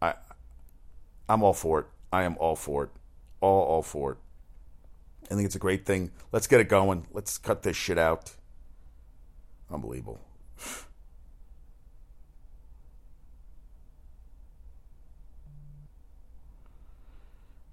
I 0.00 0.14
I'm 1.28 1.42
all 1.42 1.54
for 1.54 1.80
it. 1.80 1.86
I 2.12 2.22
am 2.24 2.36
all 2.38 2.56
for 2.56 2.84
it. 2.84 2.90
All 3.40 3.62
all 3.64 3.82
for 3.82 4.12
it. 4.12 4.18
I 5.30 5.34
think 5.34 5.46
it's 5.46 5.56
a 5.56 5.60
great 5.60 5.86
thing. 5.86 6.10
Let's 6.30 6.46
get 6.46 6.60
it 6.60 6.68
going. 6.68 7.06
Let's 7.12 7.38
cut 7.38 7.62
this 7.62 7.76
shit 7.76 7.96
out. 7.98 8.32
Unbelievable. 9.70 10.20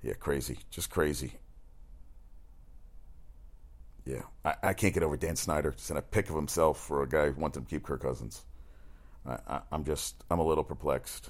yeah, 0.01 0.13
crazy. 0.13 0.59
Just 0.69 0.89
crazy. 0.89 1.33
Yeah, 4.05 4.23
I, 4.43 4.55
I, 4.63 4.73
can't 4.73 4.93
get 4.93 5.03
over 5.03 5.17
Dan 5.17 5.35
Snyder 5.35 5.73
sent 5.77 5.99
a 5.99 6.01
pic 6.01 6.29
of 6.29 6.35
himself 6.35 6.79
for 6.79 7.03
a 7.03 7.07
guy 7.07 7.29
who 7.29 7.39
wanted 7.39 7.61
to 7.61 7.65
keep 7.69 7.83
Kirk 7.83 8.01
Cousins. 8.01 8.43
I, 9.25 9.61
am 9.71 9.83
just, 9.83 10.23
I'm 10.31 10.39
a 10.39 10.43
little 10.43 10.63
perplexed. 10.63 11.29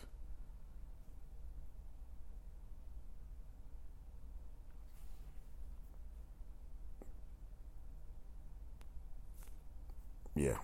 Yeah, 10.35 10.57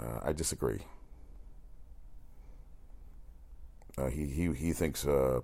uh, 0.00 0.20
I 0.22 0.32
disagree. 0.32 0.78
Uh, 3.98 4.06
he 4.06 4.26
he 4.26 4.50
he 4.54 4.72
thinks. 4.72 5.06
Uh, 5.06 5.40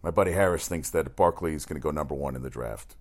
my 0.00 0.10
buddy 0.12 0.30
Harris 0.30 0.68
thinks 0.68 0.90
that 0.90 1.16
Barkley 1.16 1.54
is 1.54 1.64
going 1.64 1.80
to 1.80 1.82
go 1.82 1.90
number 1.90 2.14
one 2.14 2.36
in 2.36 2.42
the 2.42 2.50
draft. 2.50 2.94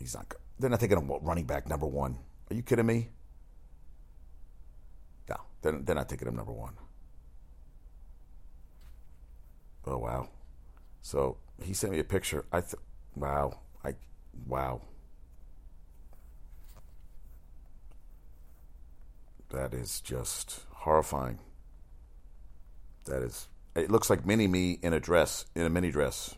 He's 0.00 0.14
not. 0.14 0.34
They're 0.58 0.70
not 0.70 0.80
thinking 0.80 0.98
of 0.98 1.22
running 1.22 1.44
back 1.44 1.68
number 1.68 1.86
one. 1.86 2.18
Are 2.50 2.54
you 2.54 2.62
kidding 2.62 2.86
me? 2.86 3.10
No. 5.28 5.36
Then 5.62 5.84
they're 5.84 5.94
not 5.94 6.08
taking 6.08 6.26
him 6.26 6.34
number 6.34 6.52
one. 6.52 6.72
Oh 9.86 9.98
wow. 9.98 10.28
So 11.02 11.36
he 11.62 11.74
sent 11.74 11.92
me 11.92 11.98
a 11.98 12.04
picture. 12.04 12.46
I 12.50 12.62
th- 12.62 12.74
wow. 13.14 13.60
I 13.84 13.94
wow. 14.46 14.80
That 19.50 19.74
is 19.74 20.00
just 20.00 20.60
horrifying. 20.70 21.38
That 23.04 23.22
is. 23.22 23.48
It 23.74 23.90
looks 23.90 24.10
like 24.10 24.26
mini 24.26 24.46
me 24.46 24.78
in 24.82 24.92
a 24.92 25.00
dress, 25.00 25.46
in 25.54 25.62
a 25.62 25.70
mini 25.70 25.90
dress. 25.90 26.36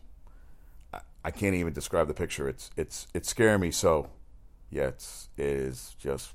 I, 1.25 1.31
can't 1.31 1.55
even 1.55 1.73
describe 1.73 2.09
the 2.09 2.15
picture. 2.15 2.49
It's 2.49 2.71
it's 2.77 3.07
it's 3.15 3.29
scaring 3.29 3.61
me 3.61 3.71
so. 3.71 4.11
Yeah, 4.71 4.89
it's 4.89 5.29
it 5.37 5.47
is 5.47 5.97
just 5.99 6.35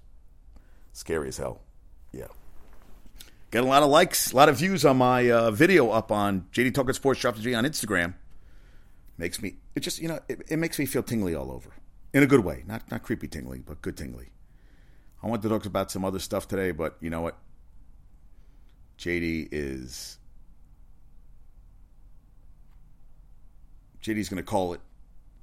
scary 0.94 1.30
as 1.30 1.38
hell. 1.38 1.62
Yeah. 2.12 2.28
Got 3.52 3.64
a 3.64 3.68
lot 3.68 3.84
of 3.84 3.90
likes, 3.90 4.34
a 4.34 4.36
lot 4.36 4.50
of 4.50 4.58
views 4.58 4.84
on 4.86 4.98
my 4.98 5.32
uh, 5.32 5.52
video 5.52 5.90
up 5.90 6.12
on 6.12 6.48
JD 6.52 6.74
Talking 6.74 6.94
Sports 6.94 7.20
Strategy 7.20 7.56
on 7.56 7.64
Instagram. 7.64 8.16
Makes 9.18 9.42
me 9.42 9.56
it 9.76 9.80
just 9.80 10.00
you 10.00 10.08
know 10.08 10.20
it, 10.28 10.42
it 10.48 10.58
makes 10.58 10.78
me 10.78 10.86
feel 10.86 11.04
tingly 11.04 11.34
all 11.34 11.52
over 11.52 11.72
in 12.14 12.24
a 12.24 12.28
good 12.28 12.44
way, 12.44 12.64
not 12.68 12.90
not 12.92 13.04
creepy 13.04 13.28
tingly, 13.28 13.60
but 13.60 13.82
good 13.82 13.98
tingly. 13.98 14.30
I 15.24 15.28
wanted 15.28 15.44
to 15.44 15.50
talk 15.50 15.66
about 15.66 15.92
some 15.92 16.06
other 16.06 16.20
stuff 16.20 16.48
today, 16.48 16.72
but 16.72 16.98
you 17.02 17.10
know 17.10 17.22
what? 17.22 17.38
JD 19.00 19.50
is 19.52 20.20
JD's 24.08 24.30
going 24.30 24.38
to 24.38 24.50
call 24.50 24.74
it. 24.74 24.80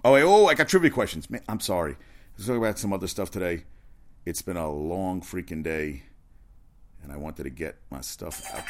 Oh, 0.04 0.14
oh, 0.16 0.46
I 0.46 0.54
got 0.54 0.68
trivia 0.68 0.90
questions. 0.90 1.28
Man, 1.28 1.42
I'm 1.48 1.60
sorry. 1.60 1.96
Let's 2.36 2.46
talk 2.46 2.56
about 2.56 2.78
some 2.78 2.92
other 2.92 3.06
stuff 3.06 3.30
today. 3.30 3.64
It's 4.24 4.42
been 4.42 4.56
a 4.56 4.70
long 4.70 5.20
freaking 5.20 5.62
day, 5.62 6.02
and 7.02 7.12
I 7.12 7.16
wanted 7.16 7.42
to 7.44 7.50
get 7.50 7.76
my 7.90 8.00
stuff 8.00 8.42
out. 8.54 8.64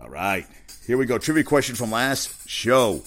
All 0.00 0.08
right, 0.08 0.46
here 0.86 0.96
we 0.96 1.04
go. 1.04 1.18
Trivia 1.18 1.44
question 1.44 1.76
from 1.76 1.90
last 1.90 2.48
show. 2.48 3.02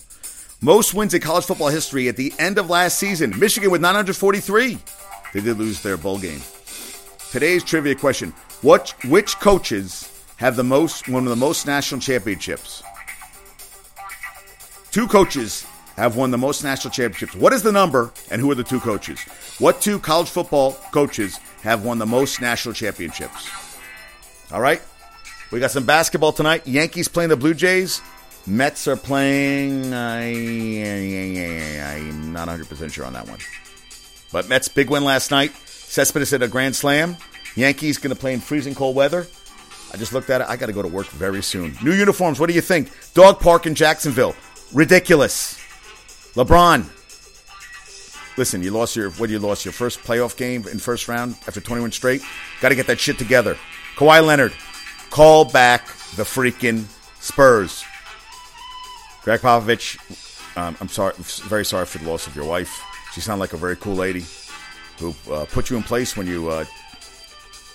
Most 0.62 0.93
wins 0.93 1.13
in 1.13 1.21
college 1.21 1.45
football 1.45 1.69
history 1.69 2.08
at 2.08 2.15
the 2.15 2.32
end 2.38 2.58
of 2.58 2.69
last 2.69 2.99
season. 2.99 3.38
Michigan 3.38 3.71
with 3.71 3.82
943. 3.82 4.78
They 5.34 5.41
did 5.41 5.58
lose 5.58 5.82
their 5.82 5.97
bowl 5.97 6.19
game. 6.19 6.41
Today's 7.32 7.63
trivia 7.63 7.95
question: 7.95 8.32
What 8.62 8.93
which 9.06 9.39
coaches 9.39 10.12
have 10.38 10.56
the 10.56 10.63
most 10.63 11.10
one 11.10 11.23
of 11.23 11.30
the 11.30 11.36
most 11.36 11.65
national 11.65 12.01
championships? 12.01 12.84
Two 14.96 15.08
coaches 15.10 15.68
have 15.98 16.16
won 16.16 16.32
the 16.32 16.38
most 16.38 16.64
national 16.64 16.90
championships. 16.90 17.36
What 17.36 17.52
is 17.52 17.62
the 17.62 17.72
number 17.74 18.14
and 18.32 18.40
who 18.40 18.50
are 18.50 18.56
the 18.56 18.64
two 18.64 18.80
coaches? 18.80 19.20
What 19.60 19.82
two 19.82 20.00
college 20.00 20.30
football 20.30 20.72
coaches 20.94 21.38
have 21.64 21.84
won 21.84 21.98
the 21.98 22.06
most 22.06 22.40
national 22.40 22.74
championships? 22.76 23.52
All 24.54 24.62
right. 24.62 24.82
We 25.52 25.60
got 25.60 25.72
some 25.72 25.86
basketball 25.86 26.32
tonight. 26.32 26.66
Yankees 26.66 27.10
playing 27.10 27.30
the 27.30 27.36
Blue 27.36 27.54
Jays. 27.54 28.02
Mets 28.48 28.88
are 28.88 28.96
playing. 28.96 29.94
I, 29.94 30.28
I'm 31.98 32.32
not 32.32 32.48
100% 32.48 32.90
sure 32.94 33.04
on 33.04 33.12
that 33.12 33.28
one. 33.28 33.40
But 34.32 34.48
Mets 34.48 34.70
big 34.70 34.90
win 34.90 35.04
last 35.04 35.30
night. 35.30 35.52
Cespedes 35.66 36.30
hit 36.30 36.42
a 36.42 36.48
grand 36.48 36.74
slam. 36.74 37.18
Yankees 37.58 37.98
going 37.98 38.16
to 38.16 38.20
play 38.22 38.34
in 38.34 38.40
freezing 38.40 38.76
cold 38.76 38.96
weather. 38.96 39.28
I 39.94 39.98
just 39.98 40.14
looked 40.14 40.30
at 40.30 40.40
it. 40.40 40.48
I 40.48 40.56
got 40.56 40.68
to 40.68 40.74
go 40.74 40.82
to 40.82 40.88
work 40.88 41.08
very 41.08 41.44
soon. 41.44 41.76
New 41.84 41.92
uniforms. 41.92 42.40
What 42.40 42.48
do 42.48 42.56
you 42.56 42.62
think? 42.62 42.92
Dog 43.14 43.42
Park 43.42 43.66
in 43.66 43.76
Jacksonville. 43.76 44.34
Ridiculous. 44.73 45.60
LeBron. 46.34 46.89
Listen, 48.38 48.62
you 48.62 48.71
lost 48.71 48.95
your 48.95 49.12
what? 49.12 49.30
You 49.30 49.39
lost 49.39 49.63
your 49.63 49.71
first 49.71 49.99
playoff 49.99 50.36
game 50.36 50.67
in 50.67 50.80
first 50.80 51.08
round 51.08 51.36
after 51.47 51.62
21 51.62 51.91
straight. 51.91 52.21
Got 52.60 52.69
to 52.69 52.75
get 52.75 52.88
that 52.88 52.99
shit 52.99 53.17
together. 53.17 53.58
Kawhi 53.95 54.25
Leonard, 54.25 54.54
call 55.10 55.45
back 55.45 55.88
the 56.15 56.23
freaking 56.23 56.86
Spurs. 57.21 57.86
Gregg 59.23 59.39
Popovich, 59.39 59.97
um, 60.58 60.75
I'm 60.82 60.89
sorry, 60.89 61.13
very 61.17 61.65
sorry 61.65 61.86
for 61.86 61.99
the 61.99 62.10
loss 62.10 62.28
of 62.28 62.36
your 62.36 62.45
wife. 62.45 62.84
She 63.13 63.21
sounded 63.21 63.39
like 63.39 63.54
a 63.54 63.58
very 63.58 63.78
cool 63.78 63.95
lady 63.95 64.25
who 64.99 65.15
uh, 65.32 65.45
put 65.45 65.69
you 65.69 65.78
in 65.78 65.84
place 65.84 66.17
when 66.17 66.28
you 66.28 66.49
uh, 66.49 66.65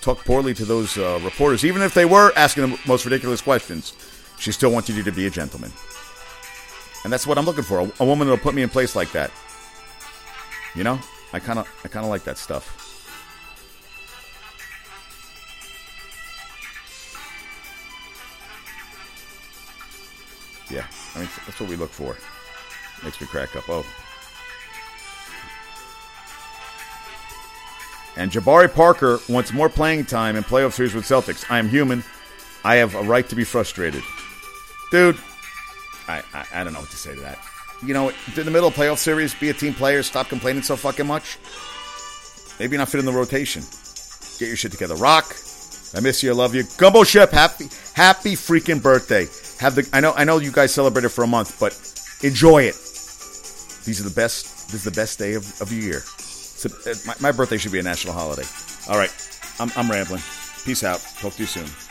talked 0.01 0.25
poorly 0.25 0.53
to 0.53 0.65
those 0.65 0.97
uh, 0.97 1.19
reporters, 1.23 1.65
even 1.65 1.81
if 1.81 1.93
they 1.93 2.05
were 2.05 2.31
asking 2.35 2.69
the 2.69 2.79
most 2.87 3.05
ridiculous 3.05 3.41
questions. 3.41 3.93
She 4.39 4.51
still 4.51 4.71
wanted 4.71 4.95
you 4.95 5.03
to 5.03 5.11
be 5.11 5.27
a 5.27 5.29
gentleman, 5.29 5.71
and 7.03 7.11
that's 7.11 7.25
what 7.25 7.37
I'm 7.37 7.45
looking 7.45 7.63
for. 7.63 7.79
A, 7.79 7.91
a 7.99 8.05
woman 8.05 8.27
that'll 8.27 8.43
put 8.43 8.55
me 8.55 8.61
in 8.61 8.69
place 8.69 8.95
like 8.95 9.11
that. 9.11 9.31
You 10.75 10.83
know, 10.83 10.99
I 11.33 11.39
kind 11.39 11.59
of, 11.59 11.67
I 11.83 11.87
kind 11.87 12.05
of 12.05 12.09
like 12.09 12.23
that 12.23 12.37
stuff. 12.37 12.77
Yeah, 20.69 20.85
I 21.15 21.19
mean 21.19 21.29
that's 21.45 21.59
what 21.59 21.69
we 21.69 21.75
look 21.75 21.91
for. 21.91 22.15
Makes 23.03 23.19
me 23.19 23.27
crack 23.27 23.55
up. 23.55 23.67
Oh. 23.67 23.85
And 28.17 28.31
Jabari 28.31 28.73
Parker 28.73 29.19
wants 29.29 29.53
more 29.53 29.69
playing 29.69 30.05
time 30.05 30.35
in 30.35 30.43
playoff 30.43 30.73
series 30.73 30.93
with 30.93 31.05
Celtics. 31.05 31.49
I 31.49 31.59
am 31.59 31.69
human. 31.69 32.03
I 32.63 32.75
have 32.75 32.93
a 32.95 33.01
right 33.01 33.27
to 33.29 33.35
be 33.35 33.43
frustrated. 33.43 34.03
Dude, 34.91 35.17
I, 36.07 36.23
I, 36.33 36.45
I 36.55 36.63
don't 36.63 36.73
know 36.73 36.79
what 36.79 36.89
to 36.89 36.97
say 36.97 37.15
to 37.15 37.21
that. 37.21 37.39
You 37.83 37.93
know, 37.93 38.09
in 38.09 38.45
the 38.45 38.51
middle 38.51 38.67
of 38.67 38.75
playoff 38.75 38.97
series, 38.97 39.33
be 39.33 39.49
a 39.49 39.53
team 39.53 39.73
player, 39.73 40.03
stop 40.03 40.29
complaining 40.29 40.61
so 40.61 40.75
fucking 40.75 41.07
much. 41.07 41.39
Maybe 42.59 42.77
not 42.77 42.89
fit 42.89 42.99
in 42.99 43.05
the 43.05 43.11
rotation. 43.11 43.63
Get 44.37 44.47
your 44.47 44.55
shit 44.55 44.71
together. 44.71 44.95
Rock, 44.95 45.35
I 45.95 45.99
miss 45.99 46.21
you. 46.21 46.31
I 46.31 46.33
love 46.33 46.53
you. 46.53 46.63
Gumbo 46.77 47.03
Ship, 47.03 47.29
happy 47.31 47.65
happy 47.93 48.33
freaking 48.33 48.81
birthday. 48.81 49.27
Have 49.59 49.75
the 49.75 49.87
I 49.93 49.99
know 49.99 50.13
I 50.15 50.23
know 50.23 50.37
you 50.37 50.51
guys 50.51 50.73
celebrated 50.73 51.09
for 51.09 51.23
a 51.23 51.27
month, 51.27 51.59
but 51.59 51.73
enjoy 52.23 52.63
it. 52.63 52.75
These 53.85 53.99
are 53.99 54.07
the 54.07 54.15
best. 54.15 54.71
This 54.71 54.75
is 54.75 54.83
the 54.83 54.91
best 54.91 55.17
day 55.19 55.33
of, 55.33 55.43
of 55.61 55.69
the 55.69 55.75
year. 55.75 55.99
So, 55.99 56.69
uh, 56.69 56.93
my, 57.05 57.15
my 57.19 57.31
birthday 57.31 57.57
should 57.57 57.71
be 57.71 57.79
a 57.79 57.83
national 57.83 58.13
holiday. 58.13 58.45
All 58.87 58.97
right, 58.97 59.11
I'm, 59.59 59.71
I'm 59.75 59.89
rambling. 59.89 60.21
Peace 60.63 60.83
out. 60.83 60.99
Talk 61.19 61.33
to 61.33 61.41
you 61.41 61.47
soon. 61.47 61.90